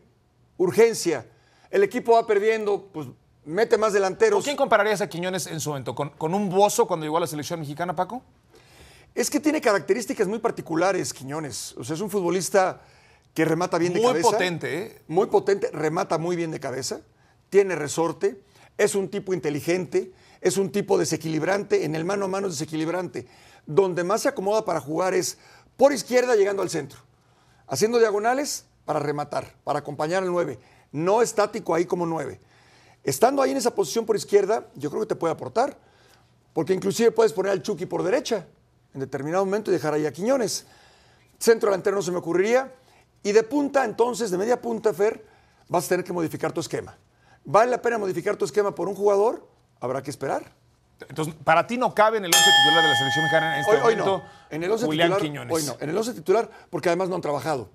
urgencia. 0.56 1.26
El 1.70 1.82
equipo 1.82 2.12
va 2.12 2.26
perdiendo, 2.26 2.88
pues 2.92 3.08
mete 3.44 3.76
más 3.78 3.88
¿Con 3.88 3.94
delanteros. 3.94 4.44
quién 4.44 4.56
compararías 4.56 5.00
a 5.00 5.08
Quiñones 5.08 5.46
en 5.46 5.60
su 5.60 5.70
momento? 5.70 5.94
¿Con, 5.94 6.10
con 6.10 6.34
un 6.34 6.48
Bozo 6.48 6.86
cuando 6.86 7.04
llegó 7.04 7.16
a 7.16 7.20
la 7.20 7.26
selección 7.26 7.60
mexicana, 7.60 7.94
Paco? 7.96 8.22
Es 9.14 9.28
que 9.30 9.40
tiene 9.40 9.60
características 9.60 10.28
muy 10.28 10.38
particulares, 10.38 11.12
Quiñones. 11.12 11.74
O 11.76 11.84
sea, 11.84 11.94
es 11.94 12.00
un 12.00 12.10
futbolista 12.10 12.80
que 13.34 13.44
remata 13.44 13.78
bien 13.78 13.92
de 13.92 14.00
Muy 14.00 14.08
cabeza. 14.08 14.30
potente, 14.30 14.78
¿eh? 14.78 15.02
Muy 15.08 15.26
potente, 15.26 15.70
remata 15.72 16.18
muy 16.18 16.36
bien 16.36 16.50
de 16.50 16.60
cabeza, 16.60 17.00
tiene 17.48 17.74
resorte, 17.76 18.40
es 18.76 18.94
un 18.94 19.08
tipo 19.08 19.34
inteligente, 19.34 20.12
es 20.40 20.56
un 20.56 20.70
tipo 20.72 20.98
desequilibrante, 20.98 21.84
en 21.84 21.94
el 21.94 22.04
mano 22.04 22.24
a 22.24 22.28
mano 22.28 22.46
es 22.48 22.54
desequilibrante. 22.54 23.26
Donde 23.66 24.04
más 24.04 24.22
se 24.22 24.28
acomoda 24.28 24.64
para 24.64 24.80
jugar 24.80 25.14
es 25.14 25.38
por 25.76 25.92
izquierda 25.92 26.34
llegando 26.34 26.62
al 26.62 26.70
centro, 26.70 26.98
haciendo 27.66 27.98
diagonales 27.98 28.64
para 28.84 28.98
rematar, 29.00 29.54
para 29.64 29.80
acompañar 29.80 30.22
al 30.22 30.30
9. 30.30 30.58
No 30.92 31.22
estático 31.22 31.74
ahí 31.74 31.84
como 31.84 32.06
9. 32.06 32.40
Estando 33.02 33.42
ahí 33.42 33.52
en 33.52 33.56
esa 33.56 33.74
posición 33.74 34.04
por 34.04 34.16
izquierda, 34.16 34.66
yo 34.74 34.90
creo 34.90 35.02
que 35.02 35.08
te 35.08 35.16
puede 35.16 35.32
aportar, 35.32 35.76
porque 36.52 36.74
inclusive 36.74 37.10
puedes 37.10 37.32
poner 37.32 37.52
al 37.52 37.62
Chucky 37.62 37.86
por 37.86 38.02
derecha 38.02 38.46
en 38.94 39.00
determinado 39.00 39.44
momento 39.44 39.70
y 39.70 39.74
dejar 39.74 39.94
ahí 39.94 40.06
a 40.06 40.12
Quiñones. 40.12 40.66
Centro 41.38 41.70
delantero 41.70 41.96
no 41.96 42.02
se 42.02 42.10
me 42.10 42.18
ocurriría. 42.18 42.74
Y 43.22 43.32
de 43.32 43.42
punta, 43.42 43.84
entonces, 43.84 44.30
de 44.30 44.38
media 44.38 44.60
punta, 44.60 44.92
Fer, 44.94 45.24
vas 45.68 45.86
a 45.86 45.88
tener 45.90 46.04
que 46.04 46.12
modificar 46.12 46.52
tu 46.52 46.60
esquema. 46.60 46.96
¿Vale 47.44 47.70
la 47.70 47.80
pena 47.80 47.98
modificar 47.98 48.36
tu 48.36 48.44
esquema 48.44 48.74
por 48.74 48.88
un 48.88 48.94
jugador? 48.94 49.46
Habrá 49.80 50.02
que 50.02 50.10
esperar. 50.10 50.52
Entonces, 51.08 51.34
para 51.44 51.66
ti 51.66 51.78
no 51.78 51.94
cabe 51.94 52.18
en 52.18 52.24
el 52.26 52.30
11 52.34 52.44
titular 52.44 52.82
de 52.82 52.88
la 52.88 52.96
selección 52.96 53.24
mexicana 53.24 53.54
en 53.54 53.60
este 53.60 53.72
Hoy, 53.72 53.78
hoy 53.78 53.96
momento 53.96 54.18
no. 54.18 54.24
En 54.50 54.62
el 54.62 54.72
11 54.72 54.86
Julián 54.86 55.08
titular, 55.08 55.22
Quiñones. 55.22 55.56
Hoy 55.56 55.62
no. 55.64 55.76
En 55.80 55.90
el 55.90 55.96
11 55.96 56.14
titular, 56.14 56.50
porque 56.68 56.88
además 56.88 57.08
no 57.08 57.14
han 57.14 57.20
trabajado. 57.22 57.70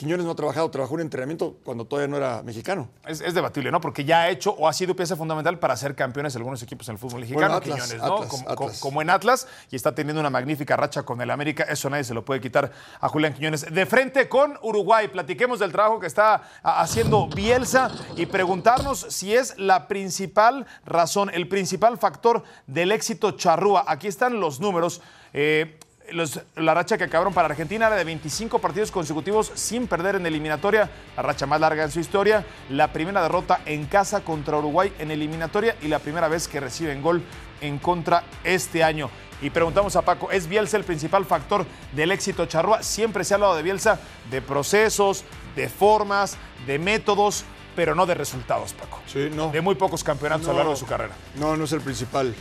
Quiñones 0.00 0.24
no 0.24 0.32
ha 0.32 0.34
trabajado, 0.34 0.70
trabajó 0.70 0.94
en 0.94 1.02
entrenamiento 1.02 1.58
cuando 1.62 1.84
todavía 1.84 2.08
no 2.08 2.16
era 2.16 2.42
mexicano. 2.42 2.88
Es, 3.06 3.20
es 3.20 3.34
debatible, 3.34 3.70
¿no? 3.70 3.82
Porque 3.82 4.04
ya 4.04 4.22
ha 4.22 4.30
hecho 4.30 4.52
o 4.52 4.66
ha 4.66 4.72
sido 4.72 4.96
pieza 4.96 5.14
fundamental 5.14 5.58
para 5.58 5.76
ser 5.76 5.94
campeones 5.94 6.32
de 6.32 6.38
algunos 6.38 6.62
equipos 6.62 6.88
en 6.88 6.94
el 6.94 6.98
fútbol 6.98 7.20
mexicano, 7.20 7.40
Bueno, 7.46 7.56
Atlas, 7.56 7.74
Quiñones, 7.86 7.98
¿no? 8.06 8.14
Atlas, 8.14 8.28
como, 8.30 8.48
Atlas. 8.50 8.78
co- 8.80 8.88
como 8.88 9.02
en 9.02 9.10
Atlas, 9.10 9.46
y 9.70 9.76
está 9.76 9.94
teniendo 9.94 10.18
una 10.20 10.30
magnífica 10.30 10.74
racha 10.76 11.02
con 11.02 11.20
el 11.20 11.30
América. 11.30 11.64
Eso 11.64 11.90
nadie 11.90 12.04
se 12.04 12.14
lo 12.14 12.24
puede 12.24 12.40
quitar 12.40 12.72
a 12.98 13.08
Julián 13.08 13.34
Quiñones. 13.34 13.72
De 13.72 13.84
frente 13.84 14.28
con 14.28 14.58
Uruguay, 14.62 15.08
platiquemos 15.08 15.58
del 15.58 15.70
trabajo 15.70 16.00
que 16.00 16.06
está 16.06 16.42
a- 16.62 16.80
haciendo 16.80 17.28
Bielsa 17.28 17.90
y 18.16 18.24
preguntarnos 18.24 19.06
si 19.10 19.34
es 19.34 19.58
la 19.58 19.86
principal 19.86 20.66
razón, 20.86 21.30
el 21.34 21.46
principal 21.46 21.98
factor 21.98 22.42
del 22.66 22.90
éxito 22.92 23.32
charrúa. 23.32 23.84
Aquí 23.86 24.06
están 24.08 24.40
los 24.40 24.60
números. 24.60 25.02
Eh, 25.34 25.78
los- 26.12 26.40
la 26.56 26.74
racha 26.74 26.96
que 26.98 27.04
acabaron 27.04 27.32
para 27.32 27.48
Argentina 27.48 27.86
era 27.86 27.96
de 27.96 28.04
25 28.04 28.58
partidos 28.58 28.90
consecutivos 28.90 29.50
sin 29.54 29.86
perder 29.86 30.16
en 30.16 30.26
eliminatoria, 30.26 30.90
la 31.16 31.22
racha 31.22 31.46
más 31.46 31.60
larga 31.60 31.84
en 31.84 31.90
su 31.90 32.00
historia, 32.00 32.44
la 32.70 32.92
primera 32.92 33.22
derrota 33.22 33.60
en 33.66 33.86
casa 33.86 34.20
contra 34.22 34.58
Uruguay 34.58 34.92
en 34.98 35.10
eliminatoria 35.10 35.76
y 35.82 35.88
la 35.88 35.98
primera 35.98 36.28
vez 36.28 36.48
que 36.48 36.60
reciben 36.60 37.02
gol 37.02 37.22
en 37.60 37.78
contra 37.78 38.24
este 38.44 38.82
año. 38.84 39.10
Y 39.42 39.50
preguntamos 39.50 39.96
a 39.96 40.02
Paco, 40.02 40.30
¿es 40.30 40.46
Bielsa 40.46 40.76
el 40.76 40.84
principal 40.84 41.24
factor 41.24 41.64
del 41.94 42.10
éxito 42.12 42.44
charrúa? 42.46 42.82
Siempre 42.82 43.24
se 43.24 43.32
ha 43.32 43.36
hablado 43.36 43.56
de 43.56 43.62
Bielsa, 43.62 43.98
de 44.30 44.42
procesos, 44.42 45.24
de 45.56 45.68
formas, 45.68 46.36
de 46.66 46.78
métodos, 46.78 47.44
pero 47.74 47.94
no 47.94 48.04
de 48.04 48.14
resultados, 48.14 48.74
Paco. 48.74 49.00
Sí, 49.06 49.30
no. 49.34 49.50
De 49.50 49.60
muy 49.62 49.76
pocos 49.76 50.04
campeonatos 50.04 50.46
a 50.48 50.50
lo 50.52 50.56
largo 50.58 50.72
de 50.72 50.76
su 50.78 50.86
carrera. 50.86 51.14
No, 51.36 51.56
no 51.56 51.64
es 51.64 51.72
el 51.72 51.80
principal. 51.80 52.34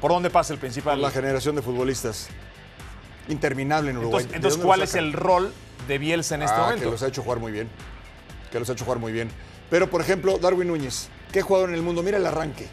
¿Por 0.00 0.10
dónde 0.10 0.30
pasa 0.30 0.52
el 0.54 0.58
principal? 0.58 1.00
La 1.02 1.10
generación 1.10 1.54
de 1.54 1.62
futbolistas. 1.62 2.28
Interminable 3.28 3.90
en 3.90 3.98
Uruguay. 3.98 4.24
Entonces, 4.24 4.30
¿De 4.30 4.36
entonces, 4.36 4.58
dónde 4.58 4.66
¿cuál 4.66 4.82
es 4.82 4.94
el 4.94 5.12
rol 5.12 5.52
de 5.88 5.98
Bielsa 5.98 6.34
en 6.34 6.42
este 6.42 6.56
Ah, 6.56 6.62
momento? 6.64 6.84
Que 6.84 6.90
los 6.90 7.02
ha 7.02 7.08
hecho 7.08 7.22
jugar 7.22 7.38
muy 7.38 7.52
bien. 7.52 7.68
Que 8.50 8.58
los 8.58 8.68
ha 8.68 8.72
hecho 8.72 8.84
jugar 8.84 8.98
muy 9.00 9.12
bien. 9.12 9.30
Pero, 9.70 9.88
por 9.88 10.00
ejemplo, 10.00 10.38
Darwin 10.38 10.68
Núñez. 10.68 11.08
¿Qué 11.32 11.40
jugador 11.42 11.70
en 11.70 11.76
el 11.76 11.82
mundo? 11.82 12.02
Mira 12.02 12.18
el 12.18 12.26
arranque. 12.26 12.66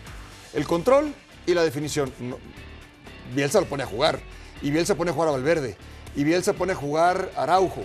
El 0.53 0.65
control 0.65 1.13
y 1.45 1.53
la 1.53 1.63
definición. 1.63 2.11
No, 2.19 2.37
Bielsa 3.33 3.59
lo 3.61 3.67
pone 3.67 3.83
a 3.83 3.85
jugar. 3.85 4.19
Y 4.61 4.71
Bielsa 4.71 4.95
pone 4.95 5.11
a 5.11 5.13
jugar 5.13 5.29
a 5.29 5.31
Valverde. 5.31 5.77
Y 6.15 6.23
Bielsa 6.23 6.53
pone 6.53 6.73
a 6.73 6.75
jugar 6.75 7.31
a 7.37 7.43
Araujo. 7.43 7.83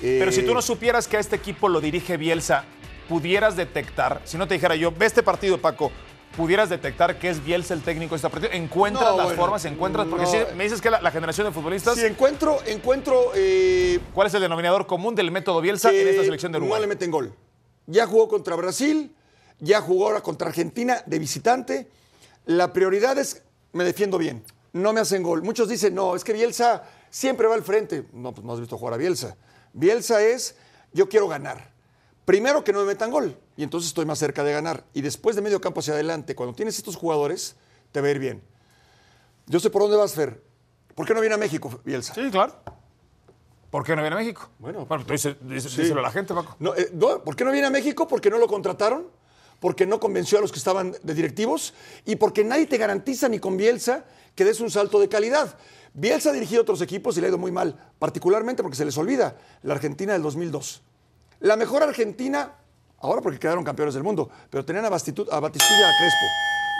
Pero 0.00 0.32
si 0.32 0.40
Eh, 0.40 0.42
tú 0.44 0.54
no 0.54 0.60
supieras 0.62 1.06
que 1.06 1.16
a 1.16 1.20
este 1.20 1.36
equipo 1.36 1.68
lo 1.68 1.80
dirige 1.80 2.16
Bielsa, 2.16 2.64
pudieras 3.08 3.56
detectar, 3.56 4.20
si 4.24 4.36
no 4.36 4.48
te 4.48 4.54
dijera 4.54 4.74
yo, 4.74 4.90
ve 4.90 5.06
este 5.06 5.22
partido, 5.22 5.58
Paco, 5.58 5.92
pudieras 6.36 6.68
detectar 6.68 7.18
que 7.18 7.30
es 7.30 7.42
Bielsa 7.44 7.74
el 7.74 7.82
técnico 7.82 8.10
de 8.14 8.16
este 8.16 8.28
partido. 8.30 8.52
¿Encuentras 8.52 9.10
No, 9.10 9.16
las 9.16 9.26
bueno, 9.26 9.40
formas? 9.42 9.64
¿Encuentras? 9.64 10.06
Porque 10.06 10.24
no. 10.24 10.30
si 10.30 10.38
me 10.56 10.64
dices 10.64 10.80
que 10.80 10.90
la, 10.90 11.00
la 11.00 11.10
generación 11.10 11.46
de 11.46 11.52
futbolistas, 11.52 11.94
Si 11.96 12.04
encuentro, 12.04 12.58
encuentro 12.66 13.32
eh, 13.34 13.98
¿cuál 14.14 14.26
es 14.28 14.34
el 14.34 14.42
denominador 14.42 14.86
común 14.86 15.14
del 15.14 15.30
método 15.30 15.60
Bielsa 15.60 15.90
en 15.92 16.08
esta 16.08 16.22
selección 16.22 16.52
de 16.52 16.58
No 16.58 16.64
Uruguay? 16.66 16.82
le 16.82 16.86
meten 16.86 17.10
gol. 17.10 17.34
Ya 17.86 18.06
jugó 18.06 18.28
contra 18.28 18.54
Brasil, 18.56 19.14
ya 19.58 19.80
jugó 19.80 20.06
ahora 20.06 20.20
contra 20.22 20.48
Argentina 20.48 21.02
de 21.06 21.18
visitante. 21.18 21.88
La 22.44 22.72
prioridad 22.72 23.16
es, 23.18 23.42
me 23.72 23.84
defiendo 23.84 24.18
bien, 24.18 24.44
no 24.72 24.92
me 24.92 25.00
hacen 25.00 25.22
gol. 25.22 25.42
Muchos 25.42 25.68
dicen, 25.68 25.94
no, 25.94 26.14
es 26.16 26.22
que 26.24 26.32
Bielsa 26.32 26.84
siempre 27.10 27.46
va 27.46 27.54
al 27.54 27.62
frente. 27.62 28.04
No, 28.12 28.32
pues 28.32 28.44
no 28.44 28.52
has 28.52 28.60
visto 28.60 28.76
jugar 28.76 28.94
a 28.94 28.96
Bielsa. 28.96 29.36
Bielsa 29.72 30.22
es, 30.22 30.56
yo 30.92 31.08
quiero 31.08 31.28
ganar. 31.28 31.75
Primero 32.26 32.64
que 32.64 32.72
no 32.72 32.80
me 32.80 32.86
metan 32.86 33.12
gol, 33.12 33.38
y 33.56 33.62
entonces 33.62 33.88
estoy 33.88 34.04
más 34.04 34.18
cerca 34.18 34.42
de 34.42 34.52
ganar. 34.52 34.84
Y 34.92 35.00
después 35.00 35.36
de 35.36 35.42
medio 35.42 35.60
campo 35.60 35.78
hacia 35.78 35.94
adelante, 35.94 36.34
cuando 36.34 36.56
tienes 36.56 36.76
estos 36.76 36.96
jugadores, 36.96 37.54
te 37.92 38.00
va 38.00 38.08
a 38.08 38.10
ir 38.10 38.18
bien. 38.18 38.42
Yo 39.46 39.60
sé 39.60 39.70
por 39.70 39.82
dónde 39.82 39.96
vas, 39.96 40.12
Fer. 40.12 40.42
¿Por 40.96 41.06
qué 41.06 41.14
no 41.14 41.20
viene 41.20 41.36
a 41.36 41.38
México, 41.38 41.80
Bielsa? 41.84 42.14
Sí, 42.14 42.28
claro. 42.32 42.52
¿Por 43.70 43.84
qué 43.84 43.94
no 43.94 44.02
viene 44.02 44.16
a 44.16 44.18
México? 44.18 44.50
Bueno, 44.58 44.88
tú 45.06 45.16
sí. 45.16 45.36
díselo 45.40 46.00
a 46.00 46.02
la 46.02 46.10
gente, 46.10 46.34
Paco. 46.34 46.56
No, 46.58 46.74
eh, 46.74 46.90
no, 46.94 47.22
¿Por 47.22 47.36
qué 47.36 47.44
no 47.44 47.52
viene 47.52 47.68
a 47.68 47.70
México? 47.70 48.08
Porque 48.08 48.28
no 48.28 48.38
lo 48.38 48.48
contrataron, 48.48 49.06
porque 49.60 49.86
no 49.86 50.00
convenció 50.00 50.38
a 50.38 50.40
los 50.40 50.50
que 50.50 50.58
estaban 50.58 50.96
de 51.00 51.14
directivos 51.14 51.74
y 52.04 52.16
porque 52.16 52.42
nadie 52.42 52.66
te 52.66 52.76
garantiza 52.76 53.28
ni 53.28 53.38
con 53.38 53.56
Bielsa 53.56 54.04
que 54.34 54.44
des 54.44 54.60
un 54.60 54.70
salto 54.70 54.98
de 54.98 55.08
calidad. 55.08 55.56
Bielsa 55.94 56.30
ha 56.30 56.32
dirigido 56.32 56.62
otros 56.62 56.80
equipos 56.80 57.16
y 57.16 57.20
le 57.20 57.26
ha 57.26 57.30
ido 57.30 57.38
muy 57.38 57.52
mal, 57.52 57.92
particularmente 58.00 58.64
porque 58.64 58.76
se 58.76 58.84
les 58.84 58.98
olvida 58.98 59.38
la 59.62 59.74
Argentina 59.74 60.12
del 60.12 60.22
2002. 60.22 60.82
La 61.40 61.56
mejor 61.56 61.82
Argentina, 61.82 62.52
ahora 63.00 63.20
porque 63.20 63.38
quedaron 63.38 63.64
campeones 63.64 63.94
del 63.94 64.02
mundo, 64.02 64.30
pero 64.50 64.64
tenían 64.64 64.84
a, 64.84 64.90
Bastitu- 64.90 65.28
a 65.30 65.40
Batistuta 65.40 65.74
y 65.80 65.82
a 65.82 65.96
Crespo. 65.98 66.26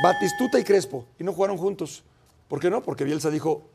Batistuta 0.03 0.59
y 0.59 0.65
Crespo, 0.65 1.07
y 1.19 1.25
no 1.25 1.33
jugaron 1.33 1.57
juntos. 1.57 2.05
¿Por 2.49 2.61
qué 2.61 2.71
no? 2.71 2.83
Porque 2.83 3.05
Bielsa 3.05 3.31
dijo, 3.31 3.69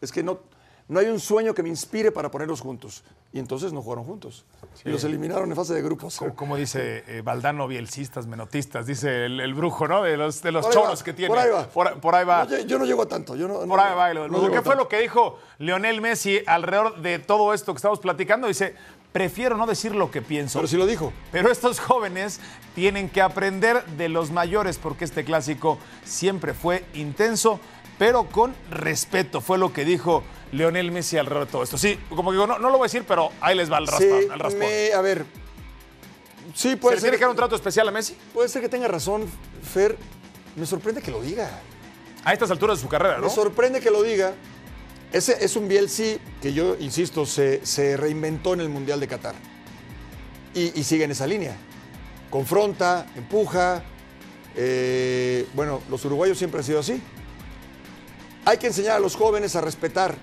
es 0.00 0.12
que 0.12 0.22
no, 0.22 0.40
no 0.88 1.00
hay 1.00 1.06
un 1.06 1.18
sueño 1.20 1.54
que 1.54 1.62
me 1.62 1.68
inspire 1.68 2.12
para 2.12 2.30
ponerlos 2.30 2.60
juntos. 2.60 3.02
Y 3.32 3.38
entonces 3.40 3.72
no 3.72 3.82
jugaron 3.82 4.04
juntos. 4.04 4.44
Y 4.84 4.90
los 4.90 5.02
eliminaron 5.02 5.50
en 5.50 5.56
fase 5.56 5.74
de 5.74 5.82
grupos. 5.82 6.16
Como, 6.18 6.36
como 6.36 6.56
dice 6.56 7.02
eh, 7.08 7.20
Valdano, 7.22 7.66
bielcistas, 7.66 8.26
menotistas, 8.28 8.86
dice 8.86 9.24
el, 9.26 9.40
el 9.40 9.54
brujo, 9.54 9.88
¿no? 9.88 10.02
De 10.02 10.16
los, 10.16 10.40
de 10.42 10.52
los 10.52 10.64
va, 10.66 10.70
choros 10.70 11.02
que 11.02 11.12
tiene. 11.14 11.28
por 11.28 11.38
ahí 11.38 11.50
va. 11.50 11.66
Por, 11.66 12.00
por 12.00 12.14
ahí 12.14 12.24
va. 12.24 12.44
No, 12.44 12.50
yo, 12.50 12.58
yo 12.60 12.78
no 12.78 12.84
llego 12.84 13.02
a 13.02 13.06
tanto. 13.08 13.34
Yo 13.34 13.48
no, 13.48 13.60
Por 13.66 13.80
ahí 13.80 13.94
va. 13.96 14.28
¿Qué 14.28 14.28
fue 14.30 14.52
tanto. 14.52 14.74
lo 14.76 14.88
que 14.88 15.00
dijo 15.00 15.38
Lionel 15.58 16.00
Messi 16.00 16.42
alrededor 16.46 17.00
de 17.00 17.18
todo 17.18 17.52
esto 17.54 17.72
que 17.72 17.78
estamos 17.78 17.98
platicando? 17.98 18.46
Dice, 18.46 18.76
prefiero 19.14 19.56
no 19.56 19.64
decir 19.68 19.94
lo 19.94 20.10
que 20.10 20.22
pienso. 20.22 20.58
Pero 20.58 20.66
sí 20.66 20.76
lo 20.76 20.86
dijo. 20.86 21.12
Pero 21.30 21.48
estos 21.48 21.78
jóvenes 21.78 22.40
tienen 22.74 23.08
que 23.08 23.22
aprender 23.22 23.84
de 23.96 24.08
los 24.08 24.32
mayores 24.32 24.76
porque 24.76 25.04
este 25.04 25.24
clásico 25.24 25.78
siempre 26.04 26.52
fue 26.52 26.84
intenso, 26.94 27.60
pero 27.96 28.24
con 28.26 28.56
respeto. 28.72 29.40
Fue 29.40 29.56
lo 29.56 29.72
que 29.72 29.84
dijo 29.84 30.24
Leonel 30.50 30.90
Messi 30.90 31.16
alrededor 31.16 31.46
de 31.46 31.52
todo 31.52 31.62
esto. 31.62 31.78
Sí, 31.78 31.96
como 32.08 32.32
digo, 32.32 32.48
no, 32.48 32.58
no 32.58 32.70
lo 32.70 32.76
voy 32.78 32.86
a 32.86 32.88
decir, 32.90 33.04
pero 33.06 33.30
ahí 33.40 33.56
les 33.56 33.70
va 33.70 33.78
el 33.78 33.86
raspón. 33.86 34.08
Sí, 34.50 34.50
el 34.52 34.58
me- 34.58 34.92
a 34.92 35.00
ver. 35.00 35.24
Sí, 36.52 36.70
¿Se 36.70 36.76
puede 36.76 36.96
le 36.96 37.00
ser, 37.00 37.10
tiene 37.10 37.18
que 37.18 37.22
dar 37.24 37.30
un 37.30 37.36
trato 37.36 37.54
especial 37.54 37.86
a 37.86 37.92
Messi? 37.92 38.16
puede 38.32 38.48
ser 38.48 38.62
que 38.62 38.68
tenga 38.68 38.88
razón, 38.88 39.26
Fer. 39.62 39.96
Me 40.56 40.66
sorprende 40.66 41.00
que 41.00 41.12
lo 41.12 41.22
diga. 41.22 41.60
A 42.24 42.32
estas 42.32 42.50
alturas 42.50 42.78
de 42.78 42.82
su 42.82 42.88
carrera, 42.88 43.18
¿no? 43.18 43.26
Me 43.26 43.30
sorprende 43.30 43.80
que 43.80 43.90
lo 43.92 44.02
diga. 44.02 44.32
Ese 45.14 45.44
es 45.44 45.54
un 45.54 45.68
Bielsi 45.68 46.18
que 46.42 46.52
yo, 46.52 46.76
insisto, 46.80 47.24
se, 47.24 47.64
se 47.64 47.96
reinventó 47.96 48.52
en 48.52 48.60
el 48.60 48.68
Mundial 48.68 48.98
de 48.98 49.06
Qatar. 49.06 49.36
Y, 50.54 50.78
y 50.78 50.82
sigue 50.82 51.04
en 51.04 51.12
esa 51.12 51.24
línea. 51.26 51.54
Confronta, 52.30 53.06
empuja. 53.14 53.84
eh, 54.56 55.46
bueno, 55.54 55.80
los 55.88 56.04
uruguayos 56.04 56.36
siempre 56.36 56.58
han 56.58 56.64
sido 56.64 56.80
así. 56.80 57.00
Hay 58.44 58.58
que 58.58 58.66
enseñar 58.66 58.96
a 58.96 58.98
los 58.98 59.14
jóvenes 59.14 59.54
a 59.54 59.60
respetar. 59.60 60.16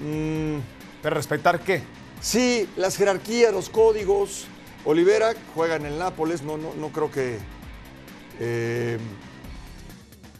mm, 0.00 0.58
¿De 1.02 1.10
respetar 1.10 1.58
qué? 1.60 1.82
Sí, 2.20 2.68
las 2.76 2.96
jerarquías, 2.96 3.52
los 3.52 3.68
códigos. 3.68 4.46
Olivera 4.84 5.34
juega 5.56 5.74
en 5.74 5.86
el 5.86 5.98
Nápoles, 5.98 6.42
no, 6.42 6.56
no, 6.56 6.72
no 6.74 6.90
creo 6.92 7.10
que. 7.10 7.38
eh, 8.38 8.98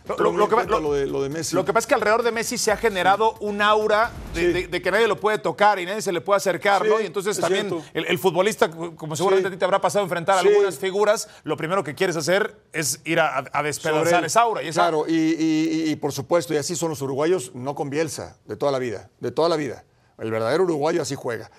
Lo, 0.09 0.17
que, 0.17 0.43
en 0.43 0.47
cuenta 0.49 0.65
lo- 0.75 0.81
lo 0.81 0.93
de, 0.93 1.07
lo 1.07 1.23
de 1.23 1.29
Messi. 1.29 1.55
lo 1.57 1.65
que 1.65 1.73
pasa 1.73 1.85
es 1.85 1.87
que 1.89 1.95
alrededor 1.95 2.23
de 2.23 2.31
Messi 2.33 2.57
se 2.59 2.71
ha 2.71 2.77
generado 2.77 3.35
un 3.41 3.61
aura 3.61 4.13
de, 4.35 4.41
Sí. 4.41 4.47
de- 4.53 4.69
de 4.69 4.83
que 4.83 4.91
nadie 4.91 5.09
lo 5.09 5.19
puede 5.19 5.39
tocar 5.39 5.79
y 5.79 5.87
nadie 5.87 6.01
se 6.03 6.13
le 6.13 6.21
puede 6.21 6.37
acercar, 6.37 6.83
Sí, 6.83 6.89
¿no? 6.89 7.01
Y 7.01 7.07
entonces 7.07 7.37
es 7.37 7.41
también 7.41 7.69
el, 7.95 8.05
el 8.07 8.19
futbolista, 8.19 8.71
como 8.71 9.17
seguramente 9.17 9.49
Sí. 9.49 9.53
a 9.53 9.57
ti 9.57 9.59
te 9.59 9.65
habrá 9.65 9.81
pasado 9.81 10.05
enfrentar 10.05 10.39
a 10.39 10.43
Sí. 10.43 10.49
algunas 10.49 10.79
figuras, 10.79 11.29
lo 11.45 11.57
primero 11.57 11.83
que 11.83 11.95
quieres 11.95 12.17
hacer 12.17 12.55
es 12.73 13.01
ir 13.05 13.19
a, 13.21 13.45
a 13.53 13.63
despedazar 13.63 14.25
esa 14.25 14.43
aura. 14.43 14.63
Y 14.63 14.69
esa- 14.69 14.83
Claro, 14.83 15.05
y, 15.09 15.13
y- 15.15 15.85
y- 15.87 15.91
y 15.91 15.97
por 15.97 16.13
supuesto, 16.13 16.55
y 16.55 16.57
así 16.57 16.77
son 16.77 16.91
los 16.91 17.03
uruguayos, 17.03 17.53
no 17.55 17.75
con 17.75 17.91
Bielsa, 17.91 18.37
de 18.45 18.57
toda 18.57 18.71
la 18.73 18.79
vida, 18.79 19.11
de 19.21 19.31
toda 19.33 19.49
la 19.49 19.57
vida. 19.57 19.85
El 20.19 20.31
verdadero 20.31 20.63
uruguayo 20.65 21.03
así 21.03 21.15
juega. 21.15 21.51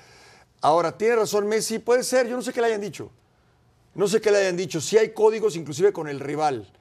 Ahora, 0.62 0.98
tiene 0.98 1.18
razón 1.18 1.48
Messi, 1.48 1.80
puede 1.80 2.04
ser, 2.04 2.28
yo 2.28 2.36
no 2.36 2.42
sé 2.42 2.52
qué 2.54 2.62
le 2.62 2.68
hayan 2.68 2.82
dicho. 2.82 3.12
No 3.94 4.08
sé 4.08 4.22
qué 4.22 4.32
le 4.32 4.38
hayan 4.38 4.56
dicho. 4.58 4.80
Si 4.80 4.98
hay 4.98 5.10
códigos, 5.12 5.56
inclusive 5.56 5.92
con 5.92 6.08
el 6.08 6.20
rival. 6.20 6.72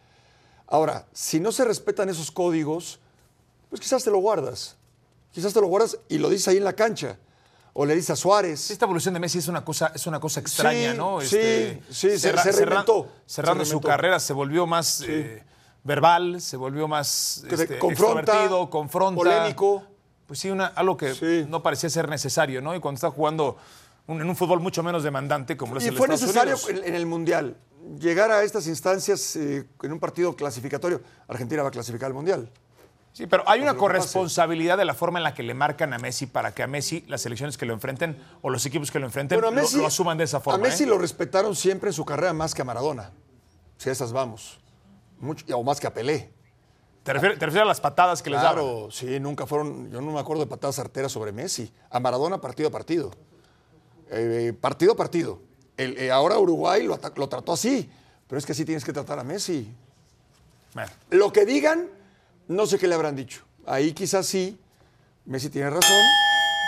Ahora, 0.68 1.06
si 1.12 1.38
no 1.40 1.52
se 1.52 1.64
respetan 1.64 2.08
esos 2.08 2.30
códigos, 2.30 2.98
pues 3.70 3.80
quizás 3.80 4.02
te 4.04 4.10
lo 4.10 4.18
guardas. 4.18 4.76
Quizás 5.32 5.52
te 5.52 5.60
lo 5.60 5.66
guardas 5.66 5.98
y 6.08 6.18
lo 6.18 6.28
dices 6.28 6.48
ahí 6.48 6.56
en 6.56 6.64
la 6.64 6.72
cancha. 6.72 7.18
O 7.72 7.84
le 7.84 7.94
dices 7.94 8.10
a 8.10 8.16
Suárez. 8.16 8.70
Esta 8.70 8.86
evolución 8.86 9.12
de 9.14 9.20
Messi 9.20 9.38
es 9.38 9.48
una 9.48 9.64
cosa, 9.64 9.92
es 9.94 10.06
una 10.06 10.18
cosa 10.18 10.40
extraña, 10.40 10.92
Sí, 10.92 10.96
¿no? 10.96 11.20
sí, 11.20 11.28
sí, 11.90 12.10
se- 12.10 12.18
cerra- 12.18 12.42
cerrando 12.42 13.10
se 13.26 13.70
su 13.70 13.80
carrera 13.82 14.18
se 14.18 14.32
volvió 14.32 14.66
más 14.66 15.02
eh, 15.06 15.44
verbal, 15.84 16.40
se 16.40 16.56
volvió 16.56 16.88
más 16.88 17.42
Que 17.48 17.56
te 17.56 17.62
este, 17.64 17.78
confronta, 17.78 18.48
polémico. 19.14 19.84
Pues 20.26 20.40
sí, 20.40 20.50
una, 20.50 20.66
algo 20.68 20.96
que 20.96 21.14
Sí. 21.14 21.44
no 21.48 21.62
parecía 21.62 21.88
ser 21.90 22.08
necesario, 22.08 22.60
¿no? 22.62 22.74
Y 22.74 22.80
cuando 22.80 22.96
está 22.96 23.10
jugando 23.10 23.56
un- 24.06 24.20
en 24.20 24.28
un 24.28 24.36
fútbol 24.36 24.60
mucho 24.60 24.82
menos 24.82 25.02
demandante 25.02 25.56
como 25.56 25.74
lo 25.74 25.78
es 25.80 25.86
Y 25.86 25.88
el 25.88 25.96
fue 25.96 26.06
Estados 26.06 26.22
necesario 26.22 26.54
Unidos. 26.54 26.70
en, 26.84 26.88
en 26.88 26.94
el 26.94 27.06
Mundial 27.06 27.56
llegar 28.00 28.30
a 28.30 28.42
estas 28.42 28.66
instancias 28.66 29.36
eh, 29.36 29.64
en 29.82 29.92
un 29.92 29.98
partido 30.00 30.34
clasificatorio. 30.34 31.00
Argentina 31.28 31.62
va 31.62 31.68
a 31.68 31.72
clasificar 31.72 32.06
al 32.08 32.14
Mundial. 32.14 32.50
Sí, 33.12 33.26
pero 33.26 33.44
hay 33.48 33.62
una 33.62 33.74
corresponsabilidad 33.74 34.76
de 34.76 34.84
la 34.84 34.92
forma 34.92 35.18
en 35.18 35.22
la 35.22 35.32
que 35.32 35.42
le 35.42 35.54
marcan 35.54 35.94
a 35.94 35.98
Messi 35.98 36.26
para 36.26 36.52
que 36.52 36.62
a 36.62 36.66
Messi 36.66 37.02
las 37.08 37.22
selecciones 37.22 37.56
que 37.56 37.64
lo 37.64 37.72
enfrenten 37.72 38.18
o 38.42 38.50
los 38.50 38.66
equipos 38.66 38.90
que 38.90 38.98
lo 38.98 39.06
enfrenten 39.06 39.36
Bueno, 39.40 39.48
a 39.48 39.50
lo- 39.52 39.62
Messi, 39.62 39.78
lo, 39.78 39.86
asuman 39.86 40.18
de 40.18 40.24
esa 40.24 40.40
forma. 40.40 40.58
A 40.58 40.68
Messi 40.68 40.84
¿eh? 40.84 40.86
lo 40.86 40.98
respetaron 40.98 41.56
siempre 41.56 41.88
en 41.88 41.94
su 41.94 42.04
carrera 42.04 42.32
más 42.34 42.54
que 42.54 42.60
a 42.62 42.64
Maradona. 42.66 43.12
Si 43.78 43.88
a 43.88 43.92
esas 43.92 44.12
vamos. 44.12 44.58
Mucho, 45.18 45.46
o 45.56 45.62
más 45.62 45.80
que 45.80 45.86
a 45.86 45.94
Pelé. 45.94 46.30
¿Te, 47.04 47.12
refieres, 47.14 47.38
te 47.38 47.46
refieres 47.46 47.62
a 47.64 47.68
las 47.68 47.80
patadas 47.80 48.20
que 48.22 48.28
les 48.30 48.40
daban? 48.42 48.56
Claro, 48.62 48.88
sí, 48.90 49.18
nunca 49.20 49.46
fueron. 49.46 49.90
Yo 49.90 50.00
no 50.02 50.12
me 50.12 50.18
acuerdo 50.20 50.42
de 50.42 50.48
patadas 50.50 50.78
arteras 50.78 51.10
sobre 51.12 51.32
Messi. 51.32 51.72
A 51.88 52.00
Maradona 52.00 52.38
partido 52.40 52.68
a 52.68 52.72
partido. 52.72 53.12
Eh, 54.10 54.52
partido 54.60 54.92
a 54.92 54.96
partido. 54.96 55.40
El- 55.76 55.96
eh, 55.98 56.10
ahora 56.10 56.38
Uruguay 56.38 56.82
lo, 56.84 56.98
trató 56.98 57.52
así. 57.52 57.90
Pero 58.28 58.38
es 58.38 58.46
que 58.46 58.52
así 58.52 58.64
tienes 58.64 58.84
que 58.84 58.92
tratar 58.92 59.18
a 59.18 59.24
Messi. 59.24 59.72
Lo 61.10 61.32
que 61.32 61.46
digan, 61.46 61.86
no 62.48 62.66
sé 62.66 62.78
qué 62.78 62.86
le 62.86 62.94
habrán 62.94 63.16
dicho. 63.16 63.42
Ahí 63.66 63.92
quizás 63.92 64.26
sí, 64.26 64.58
Messi 65.24 65.48
tiene 65.48 65.70
razón, 65.70 65.96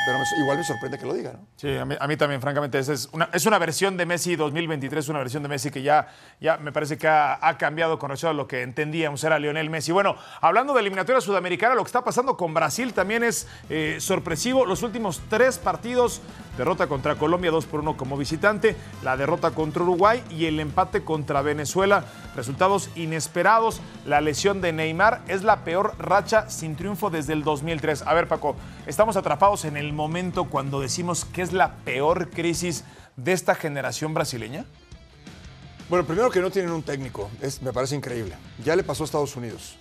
pero 0.07 0.18
me- 0.18 0.42
igual 0.42 0.57
me 0.59 0.64
sorprende 0.64 0.99
que 0.99 1.04
lo 1.04 1.12
diga, 1.14 1.35
¿no? 1.35 1.40
Sí, 1.57 1.76
a 1.76 1.85
mí, 1.85 1.95
a 1.99 2.07
mí 2.09 2.16
también, 2.16 2.40
francamente, 2.40 2.78
esa 2.78 2.92
es 2.95 3.09
una, 3.12 3.28
es 3.33 3.45
una 3.45 3.59
versión 3.59 3.97
de 3.97 4.07
Messi 4.07 4.35
2023, 4.35 5.09
una 5.11 5.18
versión 5.18 5.42
de 5.42 5.49
Messi 5.50 5.71
que 5.71 5.83
ya, 5.83 6.09
ya 6.40 6.57
me 6.57 6.73
parece 6.73 6.97
que 6.97 7.07
ha, 7.07 7.47
ha 7.47 7.59
cambiado 7.59 7.99
con 7.99 8.09
relación 8.09 8.30
a 8.30 8.33
lo 8.35 8.49
que 8.49 8.62
entendíamos 8.62 9.23
era 9.25 9.38
Lionel 9.38 9.68
Messi. 9.68 9.92
Bueno, 9.92 10.16
hablando 10.40 10.73
de 10.73 10.80
eliminatoria 10.80 11.21
sudamericana, 11.21 11.75
lo 11.75 11.83
que 11.85 11.88
está 11.88 12.02
pasando 12.02 12.37
con 12.37 12.54
Brasil 12.54 12.95
también 12.95 13.23
es 13.23 13.47
eh, 13.68 13.99
sorpresivo. 14.00 14.64
Los 14.64 14.83
últimos 14.83 15.21
tres 15.28 15.59
partidos, 15.59 16.23
derrota 16.59 16.88
contra 16.88 17.15
Colombia 17.15 17.50
2 17.50 17.65
por 17.67 17.81
1 17.81 17.97
como 17.97 18.19
visitante, 18.19 18.77
la 19.03 19.17
derrota 19.17 19.53
contra 19.53 19.85
Uruguay 19.85 20.23
y 20.29 20.45
el 20.45 20.61
empate 20.61 21.05
contra 21.05 21.41
Venezuela. 21.41 22.05
Resultados 22.37 22.91
inesperados. 22.97 23.81
La 24.05 24.21
lesión 24.21 24.61
de 24.61 24.73
Neymar 24.73 25.23
es 25.29 25.45
la 25.45 25.65
peor 25.65 25.95
racha 25.99 26.50
sin 26.50 26.77
triunfo 26.77 27.09
desde 27.09 27.33
el 27.33 27.45
2003. 27.45 28.03
A 28.03 28.12
ver, 28.12 28.29
Paco, 28.29 28.57
estamos 28.87 29.17
atrapados 29.17 29.65
en 29.65 29.77
el 29.77 29.93
momento 29.93 30.45
cuando 30.45 30.81
decimos 30.81 31.25
que 31.25 31.43
es 31.43 31.53
la 31.53 31.77
peor 31.77 32.29
crisis 32.29 32.85
de 33.17 33.33
esta 33.33 33.55
generación 33.55 34.12
brasileña. 34.12 34.65
Bueno, 35.88 36.05
primero 36.05 36.31
que 36.31 36.41
no 36.41 36.50
tienen 36.50 36.73
un 36.73 36.83
técnico, 36.83 37.31
me 37.62 37.73
parece 37.73 37.97
increíble. 37.97 38.35
Ya 38.62 38.77
le 38.77 38.83
pasó 38.83 39.05
a 39.05 39.07
Estados 39.07 39.35
Unidos. 39.37 39.79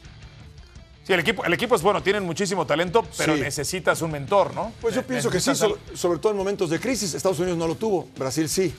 Sí, 1.07 1.13
el 1.13 1.21
equipo, 1.21 1.45
el 1.45 1.53
equipo 1.53 1.73
es 1.73 1.81
bueno, 1.81 2.03
tienen 2.03 2.23
muchísimo 2.25 2.67
talento, 2.67 3.05
pero 3.17 3.35
Sí. 3.35 3.39
necesitas 3.41 4.01
un 4.01 4.11
mentor, 4.11 4.53
¿no? 4.53 4.73
Pues 4.81 4.93
yo 4.93 5.03
pienso 5.03 5.29
que 5.29 5.39
sí, 5.39 5.55
sobre, 5.55 5.79
sobre 5.95 6.19
todo 6.19 6.33
en 6.33 6.37
momentos 6.37 6.69
de 6.69 6.81
crisis. 6.81 7.13
Estados 7.13 7.39
Unidos 7.39 7.57
no 7.57 7.65
lo 7.65 7.75
tuvo, 7.75 8.09
Brasil 8.17 8.49
sí. 8.49 8.75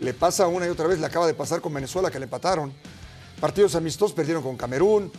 Le 0.00 0.14
pasa 0.14 0.46
una 0.46 0.64
y 0.66 0.70
otra 0.70 0.86
vez, 0.86 0.98
le 0.98 1.04
acaba 1.04 1.26
de 1.26 1.34
pasar 1.34 1.60
con 1.60 1.74
Venezuela 1.74 2.10
que 2.10 2.18
le 2.18 2.24
empataron. 2.24 2.72
Partidos 3.38 3.74
amistosos 3.74 4.14
perdieron 4.14 4.42
con 4.42 4.56
Camerún 4.56 5.12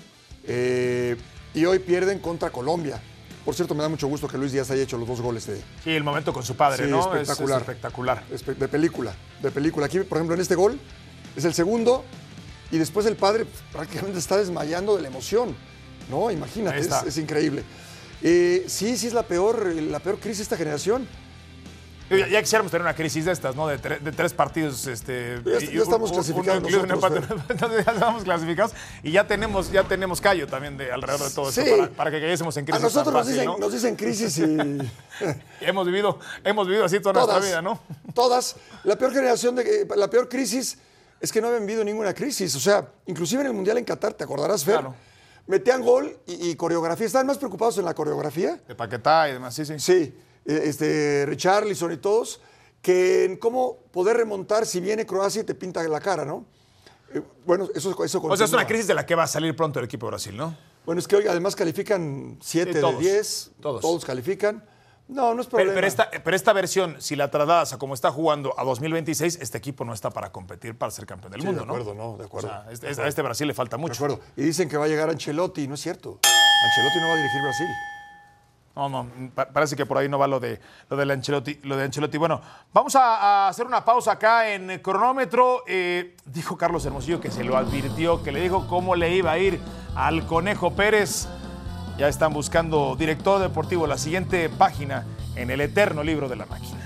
eh, 0.45 1.15
y 1.53 1.65
hoy 1.65 1.77
pierden 1.77 2.17
contra 2.17 2.49
Colombia. 2.49 2.99
Por 3.45 3.53
cierto, 3.53 3.75
me 3.75 3.83
da 3.83 3.89
mucho 3.89 4.07
gusto 4.07 4.27
que 4.27 4.37
Luis 4.37 4.53
Díaz 4.53 4.71
haya 4.71 4.81
hecho 4.81 4.97
los 4.97 5.07
dos 5.07 5.21
goles 5.21 5.45
de, 5.45 5.57
Sí, 5.83 5.91
el 5.91 6.03
momento 6.03 6.33
con 6.33 6.43
su 6.43 6.55
padre, 6.55 6.85
Sí, 6.85 6.89
¿no? 6.89 6.99
Es- 7.15 7.29
espectacular. 7.29 7.61
Es, 7.61 7.67
espectacular. 7.67 8.23
espe- 8.33 8.55
de 8.55 8.67
película, 8.67 9.13
de 9.41 9.51
película. 9.51 9.85
Aquí, 9.85 9.99
por 9.99 10.17
ejemplo, 10.17 10.33
en 10.33 10.41
este 10.41 10.55
gol 10.55 10.79
es 11.35 11.45
el 11.45 11.53
segundo 11.53 12.03
y 12.71 12.79
después 12.79 13.05
el 13.05 13.17
padre 13.17 13.45
pues, 13.45 13.61
prácticamente 13.71 14.17
está 14.17 14.37
desmayando 14.37 14.95
de 14.95 15.03
la 15.03 15.09
emoción. 15.09 15.55
No, 16.09 16.29
imagínate, 16.31 16.79
es, 16.79 17.17
increíble. 17.17 17.63
Eh, 18.21 18.65
sí, 18.67 18.97
sí 18.97 19.07
es 19.07 19.13
la 19.13 19.23
peor, 19.23 19.65
la 19.67 19.99
peor 19.99 20.17
crisis 20.19 20.37
de 20.39 20.43
esta 20.43 20.57
generación. 20.57 21.07
Ya, 22.09 22.27
ya 22.27 22.41
quisiéramos 22.41 22.71
tener 22.71 22.83
una 22.83 22.93
crisis 22.93 23.25
de 23.25 23.31
estas, 23.31 23.55
¿no? 23.55 23.65
De, 23.67 23.79
tre- 23.79 23.99
de 23.99 24.11
tres 24.11 24.33
partidos. 24.33 24.85
Este, 24.85 25.41
Ya 25.45 25.59
ya 25.59 25.81
estamos 25.81 26.11
un- 26.11 26.15
clasificados 26.17 26.63
un 26.63 26.87
nosotros, 26.87 27.15
empate. 27.23 27.65
Ya 27.85 27.91
estamos 27.93 28.23
clasificados 28.23 28.73
y 29.01 29.11
ya 29.11 29.25
tenemos, 29.25 29.71
ya 29.71 29.83
tenemos 29.85 30.21
callo 30.21 30.45
también 30.45 30.77
de 30.77 30.91
alrededor 30.91 31.27
de 31.29 31.33
todo 31.33 31.51
Sí. 31.51 31.61
esto 31.61 31.77
para, 31.77 31.89
para 31.91 32.11
que 32.11 32.19
cayésemos 32.21 32.55
en 32.57 32.63
A 32.63 32.65
crisis. 32.65 32.83
nosotros 32.83 33.05
tan 33.05 33.13
nos 33.13 33.21
fácil, 33.23 33.33
dicen, 33.33 33.45
¿no? 33.47 33.57
nos 33.57 33.73
dicen 33.73 33.95
crisis 33.95 34.37
y 34.37 35.61
Hemos 35.65 35.87
vivido, 35.87 36.19
hemos 36.43 36.67
vivido 36.67 36.85
así 36.85 36.99
toda 36.99 37.13
todas, 37.13 37.27
nuestra 37.39 37.49
vida, 37.49 37.61
¿no? 37.63 37.79
todas. 38.13 38.57
La 38.83 38.95
peor 38.95 39.13
generación, 39.13 39.55
de, 39.55 39.63
eh, 39.63 39.87
la 39.95 40.09
peor 40.09 40.29
crisis 40.29 40.77
es 41.19 41.31
que 41.31 41.41
no 41.41 41.47
habían 41.47 41.65
vivido 41.65 41.83
ninguna 41.83 42.13
crisis. 42.13 42.53
O 42.55 42.59
sea, 42.59 42.85
inclusive 43.07 43.41
en 43.41 43.47
el 43.47 43.53
Mundial 43.53 43.77
en 43.79 43.85
Qatar, 43.85 44.13
¿te 44.13 44.23
acordarás, 44.25 44.63
Fer? 44.63 44.75
Claro. 44.75 44.93
Metían 45.47 45.81
gol 45.81 46.17
y, 46.25 46.49
y 46.51 46.55
coreografía. 46.55 47.05
¿Estaban 47.05 47.27
más 47.27 47.37
preocupados 47.37 47.77
en 47.77 47.85
la 47.85 47.93
coreografía? 47.93 48.59
De 48.67 48.75
Paquetá 48.75 49.29
y 49.29 49.33
demás, 49.33 49.53
sí, 49.55 49.65
sí. 49.65 49.79
Sí, 49.79 50.13
eh, 50.45 50.61
este, 50.65 51.25
Richarlison 51.25 51.91
y 51.91 51.97
todos, 51.97 52.41
que 52.81 53.25
en 53.25 53.37
cómo 53.37 53.77
poder 53.91 54.17
remontar 54.17 54.65
si 54.65 54.79
viene 54.79 55.05
Croacia 55.05 55.41
y 55.41 55.45
te 55.45 55.55
pinta 55.55 55.83
la 55.83 55.99
cara, 55.99 56.25
¿no? 56.25 56.45
Eh, 57.13 57.21
bueno, 57.45 57.69
eso, 57.75 58.03
eso 58.03 58.21
O 58.21 58.37
sea, 58.37 58.45
es 58.45 58.53
una 58.53 58.65
crisis 58.67 58.87
de 58.87 58.93
la 58.93 59.05
que 59.05 59.15
va 59.15 59.23
a 59.23 59.27
salir 59.27 59.55
pronto 59.55 59.79
el 59.79 59.85
equipo 59.85 60.07
de 60.07 60.11
Brasil, 60.11 60.35
¿no? 60.35 60.55
Bueno, 60.85 60.99
es 60.99 61.07
que 61.07 61.15
hoy 61.15 61.27
además 61.27 61.55
califican 61.55 62.37
7 62.41 62.69
Sí, 62.71 62.75
de 62.75 62.81
todos, 62.81 62.99
10, 62.99 63.51
todos. 63.61 63.81
todos 63.81 64.03
califican. 64.05 64.63
No, 65.07 65.33
no 65.33 65.41
es 65.41 65.47
problema. 65.47 65.73
pero 65.73 65.85
esta, 65.85 66.09
pero 66.23 66.35
esta 66.35 66.53
versión, 66.53 66.95
si 67.01 67.15
la 67.15 67.29
trasladas 67.29 67.73
a 67.73 67.77
como 67.77 67.93
está 67.93 68.09
jugando 68.11 68.53
a 68.57 68.63
2026, 68.63 69.37
este 69.41 69.57
equipo 69.57 69.83
no 69.83 69.93
está 69.93 70.09
para 70.09 70.31
competir 70.31 70.77
para 70.77 70.91
ser 70.91 71.05
campeón 71.05 71.31
del 71.33 71.41
Sí, 71.41 71.47
mundo, 71.47 71.61
de 71.63 71.67
acuerdo, 71.67 71.93
¿no? 71.93 72.11
no, 72.13 72.17
de 72.17 72.25
acuerdo. 72.25 72.47
O 72.47 72.51
sea, 72.51 72.71
este- 72.71 72.93
De 72.95 73.01
a 73.03 73.07
este 73.07 73.21
Brasil 73.21 73.47
le 73.47 73.53
falta 73.53 73.75
De 73.77 73.81
mucho. 73.81 73.93
acuerdo. 73.95 74.21
Y 74.37 74.43
dicen 74.43 74.69
que 74.69 74.77
va 74.77 74.85
a 74.85 74.87
llegar 74.87 75.09
Ancelotti, 75.09 75.67
no 75.67 75.75
es 75.75 75.81
cierto. 75.81 76.19
Ancelotti 76.23 76.99
no 77.01 77.07
va 77.07 77.13
a 77.13 77.17
dirigir 77.17 77.41
Brasil. 77.41 77.67
No, 78.75 78.89
no, 78.89 79.07
pa- 79.35 79.49
parece 79.49 79.75
que 79.75 79.85
por 79.85 79.99
ahí 79.99 80.09
no 80.09 80.17
va 80.17 80.25
lo 80.25 80.39
de 80.39 80.59
lo 80.89 80.95
de 80.97 81.13
Ancelotti. 81.13 81.59
Lo 81.63 81.77
de 81.77 81.83
Ancelotti. 81.83 82.17
Bueno, 82.17 82.41
vamos 82.73 82.95
a, 82.95 83.45
a 83.45 83.47
hacer 83.49 83.67
una 83.67 83.85
pausa 83.85 84.13
acá 84.13 84.49
en 84.51 84.71
el 84.71 84.81
cronómetro. 84.81 85.63
Eh, 85.67 86.15
dijo 86.25 86.57
Carlos 86.57 86.83
Hermosillo 86.85 87.21
que 87.21 87.29
se 87.29 87.43
lo 87.43 87.55
advirtió, 87.55 88.23
que 88.23 88.31
le 88.31 88.41
dijo 88.41 88.67
cómo 88.67 88.95
le 88.95 89.13
iba 89.15 89.31
a 89.31 89.37
ir 89.37 89.59
al 89.95 90.25
Conejo 90.25 90.71
Pérez. 90.73 91.27
Ya 91.97 92.07
están 92.07 92.33
buscando 92.33 92.95
director 92.95 93.39
deportivo, 93.39 93.85
la 93.85 93.99
siguiente 93.99 94.49
página 94.49 95.05
en 95.35 95.51
el 95.51 95.61
eterno 95.61 96.03
libro 96.03 96.27
de 96.27 96.35
la 96.35 96.47
máquina. 96.47 96.79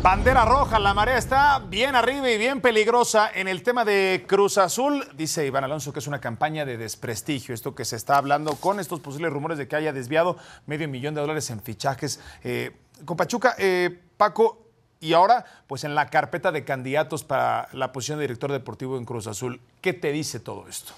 Bandera 0.00 0.46
roja, 0.46 0.78
la 0.78 0.94
marea 0.94 1.18
está 1.18 1.58
bien 1.58 1.94
arriba 1.94 2.30
y 2.30 2.38
bien 2.38 2.62
peligrosa 2.62 3.30
en 3.34 3.48
el 3.48 3.62
tema 3.62 3.84
de 3.84 4.24
Cruz 4.26 4.56
Azul. 4.56 5.04
Dice 5.14 5.44
Iván 5.44 5.64
Alonso 5.64 5.92
que 5.92 5.98
es 5.98 6.06
una 6.06 6.20
campaña 6.20 6.64
de 6.64 6.78
desprestigio, 6.78 7.54
esto 7.54 7.74
que 7.74 7.84
se 7.84 7.96
está 7.96 8.16
hablando 8.16 8.54
con 8.54 8.80
estos 8.80 9.00
posibles 9.00 9.30
rumores 9.30 9.58
de 9.58 9.68
que 9.68 9.76
haya 9.76 9.92
desviado 9.92 10.38
medio 10.64 10.88
millón 10.88 11.14
de 11.14 11.20
dólares 11.20 11.50
en 11.50 11.60
fichajes. 11.60 12.20
Eh, 12.42 12.74
con 13.04 13.18
Pachuca, 13.18 13.56
eh, 13.58 14.00
Paco, 14.16 14.67
y 15.00 15.12
ahora, 15.12 15.44
pues 15.66 15.84
en 15.84 15.94
la 15.94 16.10
carpeta 16.10 16.50
de 16.50 16.64
candidatos 16.64 17.22
para 17.24 17.68
la 17.72 17.92
posición 17.92 18.18
de 18.18 18.24
director 18.24 18.50
deportivo 18.50 18.96
en 18.96 19.04
Cruz 19.04 19.26
Azul, 19.26 19.60
¿qué 19.80 19.92
te 19.92 20.10
dice 20.10 20.40
todo 20.40 20.66
esto? 20.68 20.92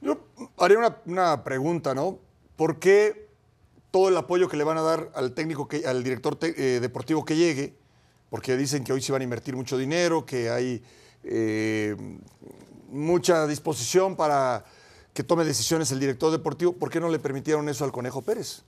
Yo 0.00 0.20
haría 0.58 0.78
una, 1.06 1.44
pregunta, 1.44 1.94
¿no? 1.94 2.18
¿Por 2.56 2.78
qué 2.78 3.28
todo 3.90 4.10
el 4.10 4.16
apoyo 4.16 4.48
que 4.48 4.56
le 4.56 4.64
van 4.64 4.78
a 4.78 4.82
dar 4.82 5.10
al 5.14 5.32
técnico, 5.32 5.66
que, 5.66 5.86
al 5.86 6.04
director 6.04 6.38
eh, 6.42 6.78
deportivo 6.80 7.24
que 7.24 7.36
llegue? 7.36 7.74
Porque 8.30 8.56
dicen 8.56 8.84
que 8.84 8.92
hoy 8.92 9.00
se 9.00 9.12
van 9.12 9.22
a 9.22 9.24
invertir 9.24 9.56
mucho 9.56 9.78
dinero, 9.78 10.26
que 10.26 10.50
hay 10.50 10.82
eh, 11.24 11.96
mucha 12.90 13.46
disposición 13.46 14.14
para 14.14 14.64
que 15.14 15.24
tome 15.24 15.44
decisiones 15.44 15.90
el 15.90 16.00
director 16.00 16.30
deportivo. 16.30 16.74
¿Por 16.74 16.90
qué 16.90 17.00
no 17.00 17.08
le 17.08 17.18
permitieron 17.18 17.68
eso 17.68 17.84
al 17.84 17.92
Conejo 17.92 18.20
Pérez? 18.20 18.62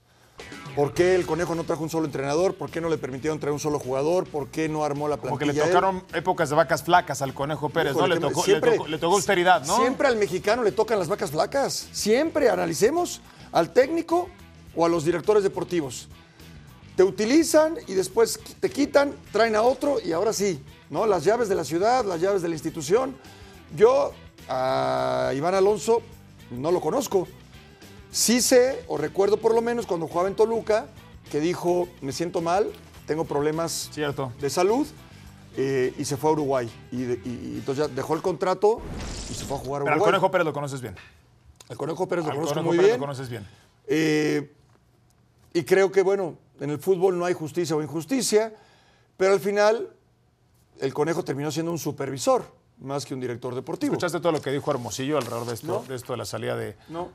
¿Por 0.75 0.93
qué 0.93 1.15
el 1.15 1.25
Conejo 1.25 1.53
no 1.53 1.63
trajo 1.65 1.83
un 1.83 1.89
solo 1.89 2.05
entrenador? 2.05 2.55
¿Por 2.55 2.69
qué 2.71 2.79
no 2.79 2.87
le 2.87 2.97
permitieron 2.97 3.39
traer 3.39 3.51
un 3.53 3.59
solo 3.59 3.77
jugador? 3.77 4.25
¿Por 4.25 4.47
qué 4.47 4.69
no 4.69 4.85
armó 4.85 5.07
la 5.09 5.17
plantilla? 5.17 5.29
Como 5.29 5.39
que 5.39 5.45
le 5.45 5.53
tocaron 5.53 6.03
épocas 6.13 6.49
de 6.49 6.55
vacas 6.55 6.83
flacas 6.83 7.21
al 7.21 7.33
Conejo 7.33 7.69
Pérez, 7.69 7.93
¿no? 7.95 8.07
Le 8.07 8.19
tocó, 8.19 8.39
le 8.39 8.45
siempre- 8.45 8.71
tocó- 8.77 8.87
le 8.87 8.97
tocó 8.97 9.15
austeridad, 9.15 9.65
¿no? 9.65 9.77
Siempre 9.77 10.07
al 10.07 10.15
mexicano 10.15 10.63
le 10.63 10.71
tocan 10.71 10.97
las 10.97 11.09
vacas 11.09 11.31
flacas. 11.31 11.89
Siempre 11.91 12.49
analicemos 12.49 13.19
al 13.51 13.73
técnico 13.73 14.29
o 14.75 14.85
a 14.85 14.89
los 14.89 15.03
directores 15.03 15.43
deportivos. 15.43 16.07
Te 16.95 17.03
utilizan 17.03 17.75
y 17.87 17.93
después 17.93 18.39
te 18.59 18.69
quitan, 18.69 19.13
traen 19.33 19.55
a 19.57 19.61
otro 19.63 19.97
y 20.03 20.13
ahora 20.13 20.31
sí, 20.31 20.61
¿no? 20.89 21.05
Las 21.05 21.23
llaves 21.25 21.49
de 21.49 21.55
la 21.55 21.65
ciudad, 21.65 22.05
las 22.05 22.21
llaves 22.21 22.41
de 22.41 22.47
la 22.47 22.55
institución. 22.55 23.15
Yo 23.75 24.13
a 24.47 25.31
Iván 25.35 25.55
Alonso 25.55 26.01
no 26.51 26.71
lo 26.71 26.79
conozco. 26.79 27.27
Sí 28.11 28.41
sé, 28.41 28.83
o 28.87 28.97
recuerdo 28.97 29.37
por 29.37 29.53
lo 29.55 29.61
menos 29.61 29.85
cuando 29.85 30.07
jugaba 30.07 30.27
en 30.27 30.35
Toluca, 30.35 30.87
que 31.31 31.39
dijo, 31.39 31.87
me 32.01 32.11
siento 32.11 32.41
mal, 32.41 32.71
tengo 33.07 33.23
problemas 33.25 33.89
Cierto. 33.93 34.31
de 34.41 34.49
salud, 34.49 34.85
eh, 35.57 35.93
y 35.97 36.05
se 36.05 36.17
fue 36.17 36.29
a 36.29 36.33
Uruguay. 36.33 36.69
Y, 36.91 37.03
de- 37.03 37.21
y- 37.25 37.51
y 37.53 37.55
entonces 37.59 37.87
ya 37.87 37.93
dejó 37.93 38.13
el 38.15 38.21
contrato 38.21 38.81
y 39.29 39.33
se 39.33 39.45
fue 39.45 39.57
a 39.57 39.59
jugar 39.59 39.81
a 39.81 39.85
Pero 39.85 39.93
al 39.93 39.99
Uruguay. 39.99 40.11
Conejo 40.13 40.31
Pérez 40.31 40.45
lo 40.45 40.53
conoces 40.53 40.81
bien. 40.81 40.95
El 41.69 41.77
Conejo 41.77 42.07
Pérez 42.07 42.25
lo 42.25 42.31
Al 42.31 42.35
conozco 42.37 42.53
Conejo 42.55 42.67
muy 42.69 42.77
Pérez 42.77 42.89
bien. 42.91 42.99
lo 42.99 43.05
conoces 43.05 43.29
bien. 43.29 43.47
Eh, 43.87 44.53
y 45.53 45.63
creo 45.63 45.91
que, 45.91 46.01
bueno, 46.01 46.35
en 46.59 46.69
el 46.69 46.79
fútbol 46.79 47.17
no 47.17 47.25
hay 47.25 47.33
justicia 47.33 47.75
o 47.75 47.81
injusticia, 47.81 48.53
pero 49.17 49.33
al 49.33 49.39
final 49.39 49.89
el 50.79 50.93
Conejo 50.93 51.23
terminó 51.23 51.49
siendo 51.51 51.71
un 51.71 51.79
supervisor 51.79 52.43
más 52.79 53.05
que 53.05 53.13
un 53.13 53.19
director 53.21 53.53
deportivo. 53.55 53.93
¿Escuchaste 53.93 54.19
todo 54.19 54.31
lo 54.33 54.41
que 54.41 54.51
dijo 54.51 54.69
Hermosillo 54.71 55.17
alrededor 55.17 55.45
de 55.47 55.53
esto, 55.53 55.67
No. 55.67 55.83
de 55.87 55.95
esto 55.95 56.13
de 56.13 56.17
la 56.17 56.25
salida 56.25 56.55
de. 56.57 56.75
No. 56.89 57.09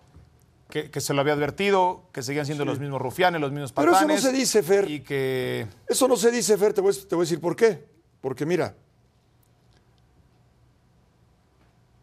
Que, 0.69 0.91
que 0.91 1.01
se 1.01 1.15
lo 1.15 1.21
había 1.21 1.35
advertido, 1.35 2.03
que 2.13 2.23
seguían 2.23 2.45
siendo 2.45 2.65
los 2.65 2.81
mismos 2.81 3.01
rufianes, 3.01 3.41
los 3.41 3.53
mismos 3.53 3.73
Pero 3.73 3.93
patanes. 3.93 4.19
eso 4.19 4.27
no 4.27 4.33
se 4.33 4.37
dice, 4.37 4.63
Fer. 4.63 4.91
Y 4.91 5.01
que. 5.01 5.67
Eso 5.89 6.09
no 6.09 6.17
se 6.17 6.31
dice, 6.33 6.59
Fer, 6.59 6.73
te 6.73 6.81
voy, 6.81 6.93
te 6.93 7.15
voy 7.15 7.23
a 7.23 7.27
decir 7.27 7.41
por 7.41 7.55
qué. 7.55 7.85
Porque 8.21 8.45
mira, 8.45 8.75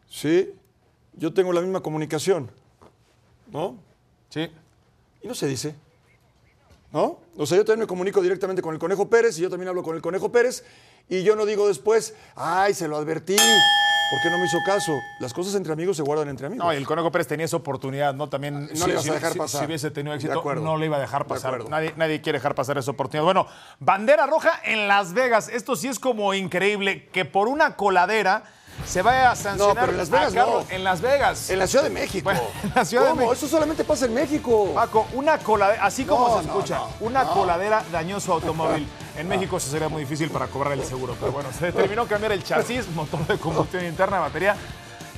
sí, 0.08 0.50
yo 1.14 1.34
tengo 1.34 1.52
la 1.52 1.60
misma 1.60 1.82
comunicación, 1.82 2.50
¿no? 3.52 3.76
Sí. 4.30 4.50
Y 5.22 5.28
no 5.28 5.34
se 5.34 5.46
dice. 5.46 5.74
¿No? 6.92 7.18
O 7.36 7.44
sea, 7.44 7.58
yo 7.58 7.64
también 7.64 7.80
me 7.80 7.86
comunico 7.88 8.22
directamente 8.22 8.62
con 8.62 8.72
el 8.72 8.78
Conejo 8.78 9.08
Pérez 9.10 9.36
y 9.38 9.42
yo 9.42 9.50
también 9.50 9.68
hablo 9.68 9.82
con 9.82 9.96
el 9.96 10.02
Conejo 10.02 10.30
Pérez 10.30 10.64
y 11.08 11.24
yo 11.24 11.34
no 11.34 11.44
digo 11.44 11.66
después, 11.66 12.14
ay, 12.36 12.72
se 12.72 12.86
lo 12.86 12.96
advertí, 12.96 13.36
¿por 14.10 14.20
qué 14.22 14.30
no 14.30 14.38
me 14.38 14.46
hizo 14.46 14.58
caso? 14.64 15.00
Las 15.18 15.32
cosas 15.32 15.54
entre 15.54 15.72
amigos 15.72 15.96
se 15.96 16.02
guardan 16.02 16.28
entre 16.28 16.46
amigos. 16.46 16.64
No, 16.64 16.72
y 16.72 16.76
el 16.76 16.86
Conejo 16.86 17.10
Pérez 17.10 17.26
tenía 17.26 17.46
esa 17.46 17.56
oportunidad, 17.56 18.14
¿no? 18.14 18.28
También. 18.28 18.68
No 18.74 18.86
le 18.86 18.92
ibas 18.92 19.08
a 19.08 19.12
dejar 19.14 19.32
si- 19.32 19.38
pasar. 19.38 19.60
Si 19.60 19.66
hubiese 19.66 19.90
tenido 19.90 20.14
éxito, 20.14 20.42
no 20.56 20.76
le 20.76 20.86
iba 20.86 20.96
a 20.96 21.00
dejar 21.00 21.24
De 21.24 21.28
pasar. 21.28 21.68
Nadie, 21.68 21.92
nadie 21.96 22.20
quiere 22.20 22.38
dejar 22.38 22.54
pasar 22.54 22.78
esa 22.78 22.90
oportunidad. 22.90 23.24
Bueno, 23.24 23.46
bandera 23.80 24.26
roja 24.26 24.52
en 24.64 24.88
Las 24.88 25.12
Vegas. 25.14 25.48
Esto 25.48 25.76
sí 25.76 25.88
es 25.88 25.98
como 25.98 26.32
increíble 26.34 27.06
que 27.08 27.24
por 27.24 27.48
una 27.48 27.76
coladera 27.76 28.44
se 28.86 29.02
vaya 29.02 29.30
a 29.30 29.36
sancionar 29.36 29.76
pero 29.86 29.92
en 29.92 29.98
Las 29.98 30.10
Vegas 30.10 30.32
a 30.32 30.34
Carlos- 30.36 30.64
no. 30.68 30.74
en 30.76 30.84
Las 30.84 31.00
Vegas. 31.00 31.50
En 31.50 31.58
la 31.58 31.66
Ciudad 31.66 31.84
de 31.84 31.90
México. 31.90 32.24
Bueno, 32.24 32.40
en 32.62 32.72
la 32.74 32.84
Ciudad 32.84 33.06
de. 33.08 33.14
México. 33.14 33.32
Eso 33.32 33.48
solamente 33.48 33.84
pasa 33.84 34.06
en 34.06 34.14
México. 34.14 34.72
Paco, 34.74 35.06
una 35.14 35.38
coladera, 35.38 35.84
así 35.84 36.04
como 36.04 36.28
No, 36.28 36.40
se 36.40 36.46
no, 36.46 36.52
escucha, 36.52 36.78
no, 36.78 36.88
una 37.00 37.24
no. 37.24 37.32
coladera 37.32 37.82
dañó 37.92 38.20
su 38.20 38.32
automóvil. 38.32 38.86
En 39.16 39.28
México 39.28 39.56
eso 39.56 39.70
sería 39.70 39.88
muy 39.88 40.00
difícil 40.02 40.28
para 40.30 40.46
cobrar 40.48 40.72
el 40.72 40.84
seguro, 40.84 41.16
pero 41.20 41.30
bueno, 41.32 41.48
se 41.56 41.66
determinó 41.66 42.06
cambiar 42.06 42.32
el 42.32 42.42
chasis, 42.42 42.88
motor 42.88 43.26
de 43.26 43.38
combustión 43.38 43.84
interna, 43.84 44.18
batería. 44.18 44.56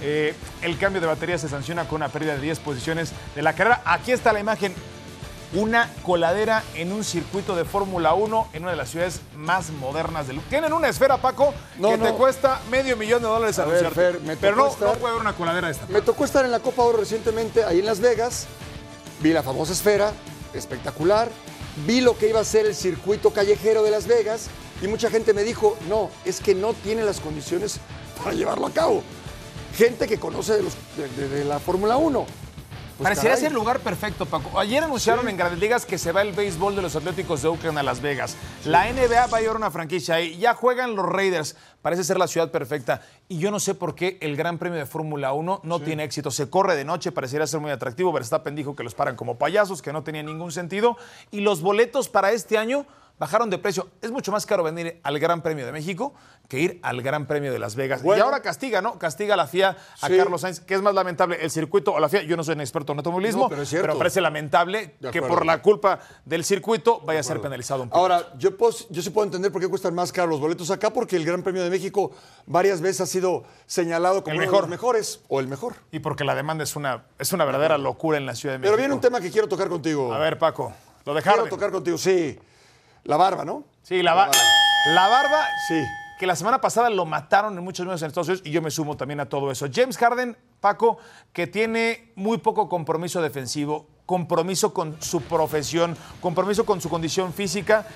Eh, 0.03 0.35
el 0.61 0.77
cambio 0.79 1.01
de 1.01 1.07
batería 1.07 1.39
se 1.39 1.49
sanciona 1.49 1.89
con 1.89 1.97
una 1.97 2.09
pérdida 2.11 2.35
de 2.35 2.41
10 2.43 2.59
posiciones 2.61 3.13
de 3.35 3.41
la 3.43 3.55
carrera. 3.55 3.81
Aquí 3.87 4.13
está 4.13 4.33
la 4.35 4.41
imagen. 4.41 4.75
Una 5.55 5.89
coladera 6.03 6.65
en 6.75 6.93
un 6.93 7.05
circuito 7.05 7.55
de 7.55 7.65
Fórmula 7.65 8.15
1 8.15 8.49
en 8.53 8.63
una 8.63 8.73
de 8.73 8.77
las 8.77 8.91
ciudades 8.91 9.21
más 9.37 9.71
modernas 9.71 10.27
del 10.27 10.37
mundo. 10.37 10.49
Tienen 10.51 10.73
una 10.73 10.89
esfera, 10.89 11.19
Paco, 11.19 11.55
No, 11.79 11.91
que 11.91 11.99
te 11.99 12.13
cuesta 12.15 12.61
medio 12.71 12.97
millón 12.97 13.23
de 13.23 13.29
dólares 13.29 13.59
A 13.61 13.65
ver. 13.65 13.91
Fer, 13.93 14.21
me 14.21 14.37
Pero 14.37 14.57
no, 14.57 14.67
estar- 14.69 14.89
no 14.89 14.95
puede 14.95 15.13
haber 15.13 15.21
una 15.23 15.35
coladera 15.37 15.69
de 15.69 15.75
esta. 15.75 15.87
Me 15.87 16.03
tocó 16.03 16.25
estar 16.25 16.45
en 16.45 16.51
la 16.51 16.59
Copa 16.61 16.83
Oro 16.83 16.99
recientemente 16.99 17.63
ahí 17.65 17.79
en 17.79 17.87
Las 17.87 18.01
Vegas. 18.01 18.47
Vi 19.21 19.33
la 19.33 19.43
famosa 19.45 19.73
esfera, 19.73 20.13
espectacular. 20.53 21.29
Vi 21.87 22.01
lo 22.01 22.19
que 22.19 22.29
iba 22.29 22.41
a 22.41 22.45
ser 22.45 22.67
el 22.67 22.75
circuito 22.75 23.31
callejero 23.31 23.83
de 23.83 23.91
Las 23.93 24.07
Vegas 24.07 24.49
y 24.83 24.89
mucha 24.89 25.11
gente 25.11 25.33
me 25.33 25.43
dijo, 25.45 25.77
no, 25.89 26.11
es 26.25 26.41
que 26.41 26.55
no 26.55 26.75
tiene 26.75 27.05
las 27.05 27.21
condiciones 27.21 27.79
para 28.19 28.35
llevarlo 28.35 28.67
a 28.67 28.71
cabo. 28.73 29.03
Gente 29.77 30.07
que 30.09 30.19
conoce 30.19 30.55
de, 30.55 30.63
los- 30.65 30.75
de- 30.97 31.09
de- 31.09 31.29
de 31.29 31.45
la 31.45 31.61
Fórmula 31.61 31.97
1. 31.99 32.27
Pues, 32.97 33.09
Parecería 33.09 33.33
caray. 33.33 33.43
ser 33.43 33.49
el 33.53 33.55
lugar 33.55 33.81
perfecto, 33.81 34.25
Paco. 34.25 34.59
Ayer 34.59 34.83
anunciaron 34.83 35.29
en 35.29 35.37
Grandes 35.37 35.61
Ligas 35.61 35.85
que 35.85 35.99
se 35.99 36.13
va 36.13 36.23
el 36.23 36.33
béisbol 36.33 36.75
de 36.75 36.81
los 36.81 36.97
Atléticos 36.97 37.43
de 37.43 37.49
Oakland 37.49 37.77
a 37.77 37.83
Las 37.83 38.01
Vegas. 38.01 38.39
La 38.65 38.91
NBA 38.91 39.27
va 39.27 39.37
a 39.37 39.41
llevar 39.43 39.57
una 39.57 39.71
franquicia 39.71 40.15
ahí. 40.15 40.39
Ya 40.39 40.55
juegan 40.55 40.97
los 40.97 41.05
Raiders. 41.05 41.57
Parece 41.83 42.05
ser 42.05 42.17
la 42.17 42.27
ciudad 42.27 42.51
perfecta. 42.51 43.03
Y 43.29 43.37
yo 43.37 43.51
no 43.51 43.61
sé 43.61 43.75
por 43.75 43.95
qué 43.95 44.17
el 44.23 44.35
Gran 44.35 44.57
Premio 44.57 44.79
de 44.79 44.87
Fórmula 44.87 45.35
1 45.35 45.61
no 45.63 45.81
tiene 45.81 46.05
éxito. 46.05 46.31
Se 46.31 46.49
corre 46.49 46.75
de 46.75 46.87
noche, 46.87 47.13
parecería 47.13 47.47
ser 47.47 47.61
muy 47.61 47.71
atractivo. 47.71 48.13
Verstappen 48.13 48.57
dijo 48.57 48.75
que 48.75 48.83
los 48.83 48.95
paran 48.95 49.15
como 49.15 49.37
payasos, 49.37 49.83
que 49.83 49.93
no 49.93 50.03
tenía 50.03 50.23
ningún 50.23 50.51
sentido. 50.51 50.97
Y 51.31 51.41
los 51.41 51.61
boletos 51.61 52.09
para 52.09 52.33
este 52.33 52.57
año 52.57 52.87
bajaron 53.19 53.49
de 53.51 53.59
precio. 53.59 53.89
Es 54.03 54.11
mucho 54.11 54.31
más 54.33 54.45
caro 54.47 54.63
venir 54.63 55.01
al 55.03 55.19
Gran 55.19 55.43
Premio 55.43 55.65
de 55.67 55.73
México 55.73 56.15
que 56.49 56.61
ir 56.61 56.79
al 56.83 57.03
Gran 57.03 57.27
Premio 57.27 57.53
de 57.53 57.59
Las 57.59 57.75
Vegas. 57.75 58.03
Bueno. 58.03 58.19
y 58.23 58.25
ahora 58.25 58.41
castiga, 58.41 58.81
¿no? 58.83 58.99
Castiga 58.99 59.35
a 59.35 59.37
la 59.37 59.47
FIA 59.47 59.77
a 60.01 60.07
Sí. 60.07 60.17
Carlos 60.17 60.41
Sainz, 60.43 60.61
que 60.61 60.75
es 60.75 60.83
más 60.83 60.95
lamentable 60.95 61.39
el 61.43 61.51
circuito 61.51 61.93
o 61.93 61.99
la 61.99 62.09
FIA. 62.09 62.23
Yo 62.23 62.37
no 62.37 62.45
soy 62.45 62.55
un 62.55 62.61
experto 62.61 62.93
en 62.93 62.99
automovilismo, 62.99 63.45
No, 63.45 63.49
pero 63.49 63.63
es 63.63 63.75
parece 63.97 64.21
lamentable 64.21 64.95
que 65.11 65.23
por 65.23 65.45
la 65.45 65.61
culpa 65.63 65.99
del 66.25 66.45
circuito 66.45 67.01
vaya 67.01 67.21
a 67.21 67.23
ser 67.23 67.41
penalizado 67.41 67.83
un 67.83 67.89
poco. 67.89 68.01
Ahora, 68.01 68.33
yo, 68.39 68.57
pos- 68.57 68.87
yo 68.91 69.03
sí 69.03 69.11
puedo 69.11 69.25
entender 69.25 69.51
por 69.51 69.61
qué 69.61 69.69
cuestan 69.69 69.95
más 69.95 70.13
caros 70.13 70.31
los 70.31 70.41
boletos 70.41 70.71
acá, 70.71 70.91
porque 70.93 71.17
el 71.17 71.25
Gran 71.25 71.43
Premio 71.43 71.63
de 71.65 71.71
México 71.71 72.13
varias 72.47 72.81
veces 72.81 73.01
ha 73.01 73.07
sido 73.07 73.45
señalado 73.67 74.23
como 74.23 74.33
El 74.35 74.37
uno 74.39 74.43
de 74.43 74.47
mejor. 74.47 74.61
los 74.63 74.71
mejores 74.71 75.21
o 75.29 75.41
el 75.41 75.49
mejor. 75.49 75.75
Y 75.91 75.99
porque 75.99 76.23
la 76.25 76.35
demanda 76.35 76.63
es 76.65 76.77
una, 76.77 77.07
es 77.19 77.33
una 77.33 77.45
verdadera 77.45 77.77
locura 77.79 78.19
en 78.19 78.27
la 78.27 78.35
Ciudad 78.35 78.55
de 78.55 78.59
México. 78.59 78.73
Pero 78.73 78.79
viene 78.79 78.95
un 78.95 79.01
tema 79.01 79.21
que 79.21 79.31
quiero 79.31 79.49
tocar 79.49 79.69
contigo. 79.69 80.13
A 80.13 80.19
ver, 80.19 80.39
Paco, 80.39 80.65
lo 80.69 80.73
quiero 81.13 81.15
dejaron. 81.15 81.49
tocar 81.49 81.71
contigo, 81.73 81.99
sí. 81.99 82.39
La 83.07 83.17
barba, 83.17 83.45
¿no? 83.45 83.65
Sí, 83.83 84.03
la, 84.03 84.15
ba- 84.15 84.31
la 84.95 85.09
barba 85.09 85.45
Sí. 85.69 85.81
que 86.19 86.27
la 86.27 86.35
semana 86.37 86.61
pasada 86.61 86.91
lo 86.91 87.05
mataron 87.07 87.57
en 87.57 87.63
muchos 87.65 87.87
medios 87.87 88.03
en 88.03 88.09
Estados 88.09 88.29
Unidos 88.29 88.47
y 88.47 88.51
yo 88.51 88.63
me 88.63 88.71
sumo 88.71 88.97
también 88.97 89.21
a 89.21 89.27
todo 89.29 89.51
eso. 89.51 89.67
James 89.73 89.97
Harden, 89.99 90.37
Paco, 90.61 90.99
que 91.33 91.47
tiene 91.47 92.13
muy 92.17 92.39
poco 92.39 92.69
compromiso 92.69 93.23
defensivo, 93.23 93.87
compromiso 94.07 94.73
con 94.75 95.01
su 95.01 95.21
profesión, 95.23 95.97
compromiso 96.21 96.65
con 96.67 96.81
su 96.81 96.89
condición 96.89 97.33
física. 97.33 97.87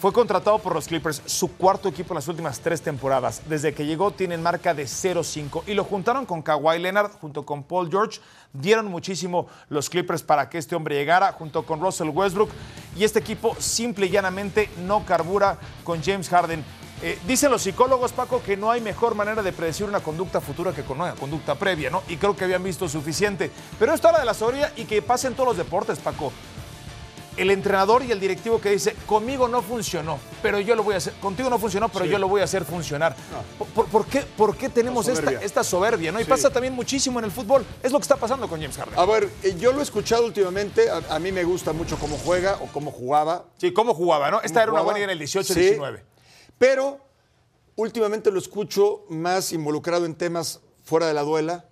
Fue 0.00 0.12
contratado 0.12 0.60
por 0.60 0.74
los 0.74 0.86
Clippers, 0.86 1.22
su 1.26 1.56
cuarto 1.56 1.88
equipo 1.88 2.12
en 2.14 2.16
las 2.18 2.28
últimas 2.28 2.60
tres 2.60 2.80
temporadas. 2.80 3.42
Desde 3.48 3.74
que 3.74 3.84
llegó 3.84 4.12
tienen 4.12 4.40
marca 4.40 4.72
de 4.72 4.84
0-5 4.84 5.64
y 5.66 5.74
lo 5.74 5.82
juntaron 5.82 6.24
con 6.24 6.40
Kawhi 6.40 6.78
Leonard 6.78 7.10
junto 7.20 7.44
con 7.44 7.64
Paul 7.64 7.90
George. 7.90 8.20
Dieron 8.52 8.86
muchísimo 8.86 9.48
los 9.68 9.90
Clippers 9.90 10.22
para 10.22 10.48
que 10.48 10.58
este 10.58 10.76
hombre 10.76 10.94
llegara 10.94 11.32
junto 11.32 11.66
con 11.66 11.80
Russell 11.80 12.10
Westbrook 12.10 12.50
y 12.96 13.02
este 13.02 13.18
equipo 13.18 13.56
simple 13.58 14.06
y 14.06 14.10
llanamente 14.10 14.70
no 14.86 15.04
carbura 15.04 15.58
con 15.82 16.00
James 16.00 16.28
Harden. 16.28 16.64
Eh, 17.02 17.18
dicen 17.26 17.50
los 17.50 17.62
psicólogos, 17.62 18.12
Paco, 18.12 18.40
que 18.40 18.56
no 18.56 18.70
hay 18.70 18.80
mejor 18.80 19.16
manera 19.16 19.42
de 19.42 19.52
predecir 19.52 19.86
una 19.86 19.98
conducta 19.98 20.40
futura 20.40 20.72
que 20.72 20.84
con 20.84 21.00
una 21.00 21.14
conducta 21.14 21.56
previa, 21.56 21.90
¿no? 21.90 22.04
Y 22.06 22.18
creo 22.18 22.36
que 22.36 22.44
habían 22.44 22.62
visto 22.62 22.88
suficiente. 22.88 23.50
Pero 23.80 23.94
esto 23.94 24.06
habla 24.06 24.20
de 24.20 24.26
la 24.26 24.34
soberbia 24.34 24.72
y 24.76 24.84
que 24.84 25.02
pasa 25.02 25.26
en 25.26 25.34
todos 25.34 25.48
los 25.48 25.56
deportes, 25.56 25.98
Paco 25.98 26.32
el 27.38 27.50
entrenador 27.50 28.02
y 28.04 28.10
el 28.12 28.20
directivo 28.20 28.60
que 28.60 28.70
dice, 28.70 28.94
conmigo 29.06 29.48
no 29.48 29.62
funcionó, 29.62 30.18
pero 30.42 30.58
yo 30.60 30.74
lo 30.74 30.82
voy 30.82 30.94
a 30.94 30.98
hacer, 30.98 31.12
contigo 31.14 31.48
no 31.48 31.58
funcionó, 31.58 31.88
pero 31.88 32.04
yo 32.04 32.18
lo 32.18 32.28
voy 32.28 32.40
a 32.40 32.44
hacer 32.44 32.64
funcionar. 32.64 33.14
¿Por, 33.74 33.86
por 33.86 34.06
qué, 34.06 34.22
por 34.36 34.56
qué 34.56 34.68
tenemos 34.68 35.06
esta, 35.08 35.20
soberbia. 35.22 35.46
esta 35.46 35.64
soberbia? 35.64 36.12
¿no? 36.12 36.20
Y 36.20 36.24
Sí. 36.24 36.30
pasa 36.30 36.50
también 36.50 36.74
muchísimo 36.74 37.18
en 37.18 37.24
el 37.26 37.30
fútbol. 37.30 37.64
Es 37.82 37.92
lo 37.92 37.98
que 37.98 38.02
está 38.02 38.16
pasando 38.16 38.48
con 38.48 38.60
James 38.60 38.76
Harden. 38.76 38.98
A 38.98 39.04
ver, 39.06 39.28
eh, 39.42 39.54
yo 39.58 39.72
lo 39.72 39.80
he 39.80 39.82
escuchado 39.82 40.24
últimamente. 40.26 40.90
A, 40.90 41.02
a 41.14 41.18
mí 41.18 41.32
me 41.32 41.44
gusta 41.44 41.72
mucho 41.72 41.96
cómo 41.98 42.18
juega 42.18 42.56
o 42.60 42.66
cómo 42.72 42.90
jugaba. 42.90 43.44
Sí, 43.58 43.72
¿cómo 43.72 43.94
jugaba? 43.94 44.30
¿no? 44.30 44.40
Esta 44.42 44.62
era 44.62 44.72
una 44.72 44.82
buena 44.82 44.98
idea 44.98 45.12
en 45.12 45.18
el 45.20 45.28
Sí, 45.28 45.38
18-19. 45.38 46.00
Pero 46.58 46.98
últimamente 47.76 48.30
lo 48.30 48.38
escucho 48.38 49.04
más 49.08 49.52
involucrado 49.52 50.04
en 50.06 50.14
temas 50.14 50.60
fuera 50.82 51.06
de 51.06 51.14
la 51.14 51.22
duela 51.22 51.66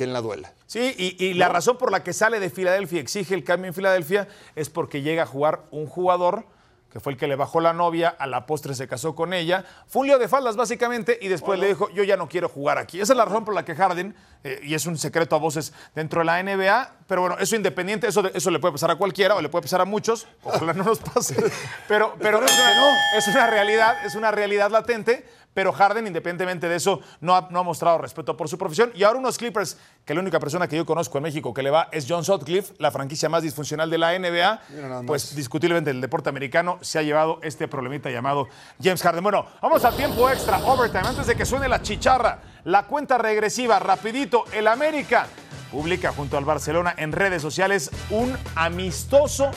que 0.00 0.04
en 0.04 0.14
la 0.14 0.22
duela. 0.22 0.54
Sí, 0.66 0.94
y, 0.96 1.22
y 1.22 1.34
la 1.34 1.50
razón 1.50 1.76
por 1.76 1.92
la 1.92 2.02
que 2.02 2.14
sale 2.14 2.40
de 2.40 2.48
Filadelfia, 2.48 3.00
exige 3.00 3.34
el 3.34 3.44
cambio 3.44 3.68
en 3.68 3.74
Filadelfia, 3.74 4.28
es 4.56 4.70
porque 4.70 5.02
llega 5.02 5.24
a 5.24 5.26
jugar 5.26 5.60
un 5.70 5.84
jugador 5.86 6.46
que 6.90 7.00
fue 7.00 7.12
el 7.12 7.18
que 7.18 7.28
le 7.28 7.36
bajó 7.36 7.60
la 7.60 7.72
novia, 7.72 8.08
a 8.08 8.26
la 8.26 8.46
postre 8.46 8.74
se 8.74 8.88
casó 8.88 9.14
con 9.14 9.32
ella. 9.32 9.64
Fue 9.86 10.00
un 10.00 10.08
lío 10.08 10.18
de 10.18 10.26
faldas, 10.26 10.56
básicamente, 10.56 11.18
y 11.20 11.28
después 11.28 11.58
le 11.60 11.68
dijo, 11.68 11.88
yo 11.90 12.02
ya 12.02 12.16
no 12.16 12.28
quiero 12.28 12.48
jugar 12.48 12.78
aquí. 12.78 13.00
Esa 13.00 13.12
es 13.12 13.16
la 13.16 13.24
razón 13.24 13.44
por 13.44 13.54
la 13.54 13.64
que 13.64 13.76
Harden, 13.76 14.14
eh, 14.42 14.60
y 14.64 14.74
es 14.74 14.86
un 14.86 14.98
secreto 14.98 15.36
a 15.36 15.38
voces 15.38 15.72
dentro 15.94 16.20
de 16.20 16.24
la 16.24 16.42
NBA, 16.42 16.94
pero 17.06 17.20
bueno, 17.20 17.36
eso 17.38 17.54
independiente, 17.54 18.08
eso, 18.08 18.28
eso 18.34 18.50
le 18.50 18.58
puede 18.58 18.72
pasar 18.72 18.90
a 18.90 18.96
cualquiera, 18.96 19.36
o 19.36 19.40
le 19.40 19.48
puede 19.48 19.62
pasar 19.62 19.80
a 19.80 19.84
muchos, 19.84 20.26
ojalá 20.42 20.72
no 20.72 20.82
nos 20.82 20.98
pase. 20.98 21.36
Pero, 21.86 22.14
pero 22.20 22.44
es, 22.44 22.52
una, 22.52 23.18
es 23.18 23.28
una 23.28 23.46
realidad, 23.46 24.04
es 24.04 24.14
una 24.14 24.30
realidad 24.30 24.70
latente. 24.70 25.26
Pero 25.52 25.72
Harden, 25.72 26.06
independientemente 26.06 26.68
de 26.68 26.76
eso, 26.76 27.00
no 27.20 27.34
ha, 27.34 27.48
no 27.50 27.58
ha 27.58 27.62
mostrado 27.62 27.98
respeto 27.98 28.36
por 28.36 28.48
su 28.48 28.56
profesión. 28.56 28.92
Y 28.94 29.02
ahora 29.02 29.18
unos 29.18 29.36
Clippers, 29.36 29.76
que 30.04 30.14
la 30.14 30.20
única 30.20 30.38
persona 30.38 30.68
que 30.68 30.76
yo 30.76 30.86
conozco 30.86 31.18
en 31.18 31.24
México 31.24 31.52
que 31.52 31.62
le 31.62 31.70
va 31.70 31.88
es 31.90 32.06
John 32.08 32.24
Sutcliffe, 32.24 32.74
la 32.78 32.90
franquicia 32.90 33.28
más 33.28 33.42
disfuncional 33.42 33.90
de 33.90 33.98
la 33.98 34.16
NBA, 34.18 35.04
pues 35.06 35.34
discutiblemente 35.34 35.90
el 35.90 36.00
deporte 36.00 36.28
americano 36.28 36.78
se 36.80 36.98
ha 36.98 37.02
llevado 37.02 37.40
este 37.42 37.68
problemita 37.68 38.10
llamado 38.10 38.48
James 38.82 39.02
Harden. 39.02 39.22
Bueno, 39.22 39.46
vamos 39.60 39.84
a 39.84 39.90
tiempo 39.90 40.30
extra, 40.30 40.58
overtime, 40.58 41.06
antes 41.06 41.26
de 41.26 41.34
que 41.34 41.44
suene 41.44 41.68
la 41.68 41.82
chicharra, 41.82 42.40
la 42.64 42.86
cuenta 42.86 43.18
regresiva, 43.18 43.78
rapidito, 43.78 44.44
el 44.52 44.68
América 44.68 45.26
publica 45.70 46.12
junto 46.12 46.36
al 46.36 46.44
Barcelona 46.44 46.94
en 46.96 47.12
redes 47.12 47.42
sociales 47.42 47.90
un 48.10 48.36
amistoso 48.54 49.50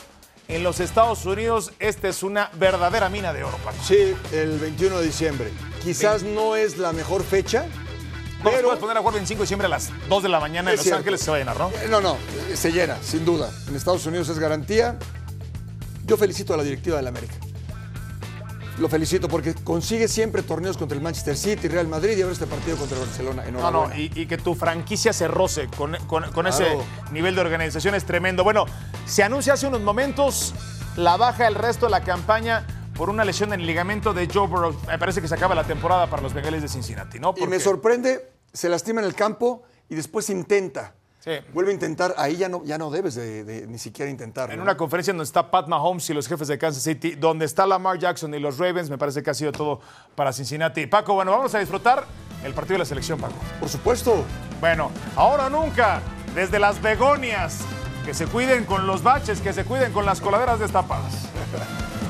en 0.47 0.63
los 0.63 0.79
Estados 0.79 1.25
Unidos. 1.25 1.71
Esta 1.79 2.07
es 2.07 2.23
una 2.23 2.49
verdadera 2.53 3.09
mina 3.09 3.33
de 3.33 3.43
oro, 3.43 3.57
Paco. 3.57 3.77
Sí, 3.83 4.15
el 4.31 4.59
21 4.59 4.99
de 4.99 5.05
diciembre. 5.05 5.51
Quizás 5.83 6.23
no 6.23 6.55
es 6.55 6.77
la 6.77 6.93
mejor 6.93 7.23
fecha, 7.23 7.65
No 8.43 8.49
pero... 8.51 8.63
puedes 8.63 8.79
poner 8.79 8.97
a 8.97 8.99
jugar 9.01 9.15
25 9.15 9.39
de 9.39 9.43
diciembre 9.43 9.65
a 9.67 9.69
las 9.69 9.89
2 10.09 10.23
de 10.23 10.29
la 10.29 10.39
mañana 10.39 10.69
en 10.71 10.75
Los 10.77 10.83
cierto. 10.83 10.99
Ángeles, 10.99 11.21
se 11.21 11.29
va 11.31 11.37
a 11.37 11.39
llenar, 11.39 11.57
¿no? 11.57 11.69
Eh, 11.69 11.87
No, 11.89 11.99
no, 12.01 12.15
eh, 12.49 12.55
se 12.55 12.71
llena, 12.71 12.97
sin 13.01 13.25
duda. 13.25 13.49
En 13.67 13.75
Estados 13.75 14.05
Unidos 14.05 14.29
es 14.29 14.39
garantía. 14.39 14.97
Yo 16.05 16.17
felicito 16.17 16.53
a 16.53 16.57
la 16.57 16.63
directiva 16.63 16.97
del 16.97 17.07
América. 17.07 17.33
Lo 18.79 18.89
felicito 18.89 19.27
porque 19.27 19.53
consigue 19.53 20.07
siempre 20.07 20.41
torneos 20.41 20.77
contra 20.77 20.97
el 20.97 21.03
Manchester 21.03 21.37
City, 21.37 21.67
Real 21.67 21.87
Madrid 21.87 22.17
y 22.17 22.21
ahora 22.23 22.33
este 22.33 22.47
partido 22.47 22.75
contra 22.75 22.97
el 22.97 23.05
Barcelona. 23.05 23.43
No, 23.51 23.69
no, 23.69 23.95
y, 23.95 24.11
y 24.15 24.25
que 24.25 24.37
tu 24.37 24.55
franquicia 24.55 25.13
se 25.13 25.27
roce 25.27 25.67
con, 25.77 25.95
con- 26.07 26.31
con 26.31 26.47
ese 26.47 26.65
nivel 27.11 27.35
de 27.35 27.41
organización 27.41 27.93
es 27.93 28.03
tremendo. 28.05 28.43
Bueno, 28.43 28.65
se 29.05 29.21
anuncia 29.21 29.53
hace 29.53 29.67
unos 29.67 29.81
momentos 29.81 30.53
la 30.95 31.17
baja 31.17 31.43
del 31.43 31.53
resto 31.55 31.85
de 31.85 31.91
la 31.91 32.01
campaña 32.01 32.65
por 32.95 33.09
una 33.09 33.25
lesión 33.25 33.53
en 33.53 33.61
el 33.61 33.67
ligamento 33.67 34.13
de 34.13 34.27
Joe 34.31 34.47
Burrow. 34.47 34.75
Me 34.87 34.99
parece 34.99 35.21
que 35.21 35.27
se 35.27 35.35
acaba 35.35 35.55
la 35.55 35.63
temporada 35.63 36.07
para 36.09 36.21
los 36.21 36.33
Bengales 36.33 36.61
de 36.61 36.67
Cincinnati, 36.67 37.19
¿no? 37.19 37.33
Y 37.37 37.47
me 37.47 37.59
sorprende, 37.59 38.31
se 38.51 38.69
lastima 38.69 39.01
en 39.01 39.07
el 39.07 39.15
campo 39.15 39.63
y 39.89 39.95
después 39.95 40.29
intenta. 40.29 40.95
Sí. 41.19 41.31
Vuelve 41.53 41.71
a 41.71 41.73
intentar, 41.73 42.13
ahí 42.17 42.35
ya 42.35 42.49
no, 42.49 42.65
ya 42.65 42.77
no 42.77 42.91
debes 42.91 43.15
de, 43.15 43.45
de 43.45 43.65
ni 43.65 43.77
siquiera 43.77 44.11
intentar. 44.11 44.51
En 44.51 44.57
¿no? 44.57 44.63
una 44.63 44.75
conferencia 44.75 45.13
donde 45.13 45.23
está 45.23 45.49
Pat 45.49 45.67
Mahomes 45.69 46.09
y 46.09 46.13
los 46.13 46.27
jefes 46.27 46.49
de 46.49 46.57
Kansas 46.57 46.83
City, 46.83 47.11
donde 47.11 47.45
está 47.45 47.65
Lamar 47.65 47.97
Jackson 47.97 48.33
y 48.33 48.39
los 48.39 48.57
Ravens, 48.57 48.89
me 48.89 48.97
parece 48.97 49.23
que 49.23 49.29
ha 49.29 49.33
sido 49.33 49.53
todo 49.53 49.79
para 50.15 50.33
Cincinnati. 50.33 50.85
Paco, 50.85 51.13
bueno, 51.13 51.31
vamos 51.31 51.55
a 51.55 51.59
disfrutar 51.59 52.05
el 52.43 52.53
partido 52.53 52.73
de 52.73 52.79
la 52.79 52.85
selección, 52.85 53.19
Paco. 53.19 53.35
Por 53.59 53.69
supuesto. 53.69 54.25
Bueno, 54.59 54.91
ahora 55.15 55.49
nunca, 55.49 56.01
desde 56.35 56.59
las 56.59 56.81
begonias, 56.81 57.59
que 58.05 58.13
se 58.13 58.27
cuiden 58.27 58.65
con 58.65 58.85
los 58.85 59.01
baches, 59.01 59.39
que 59.39 59.53
se 59.53 59.63
cuiden 59.63 59.93
con 59.93 60.05
las 60.05 60.19
coladeras 60.19 60.59
destapadas. 60.59 61.29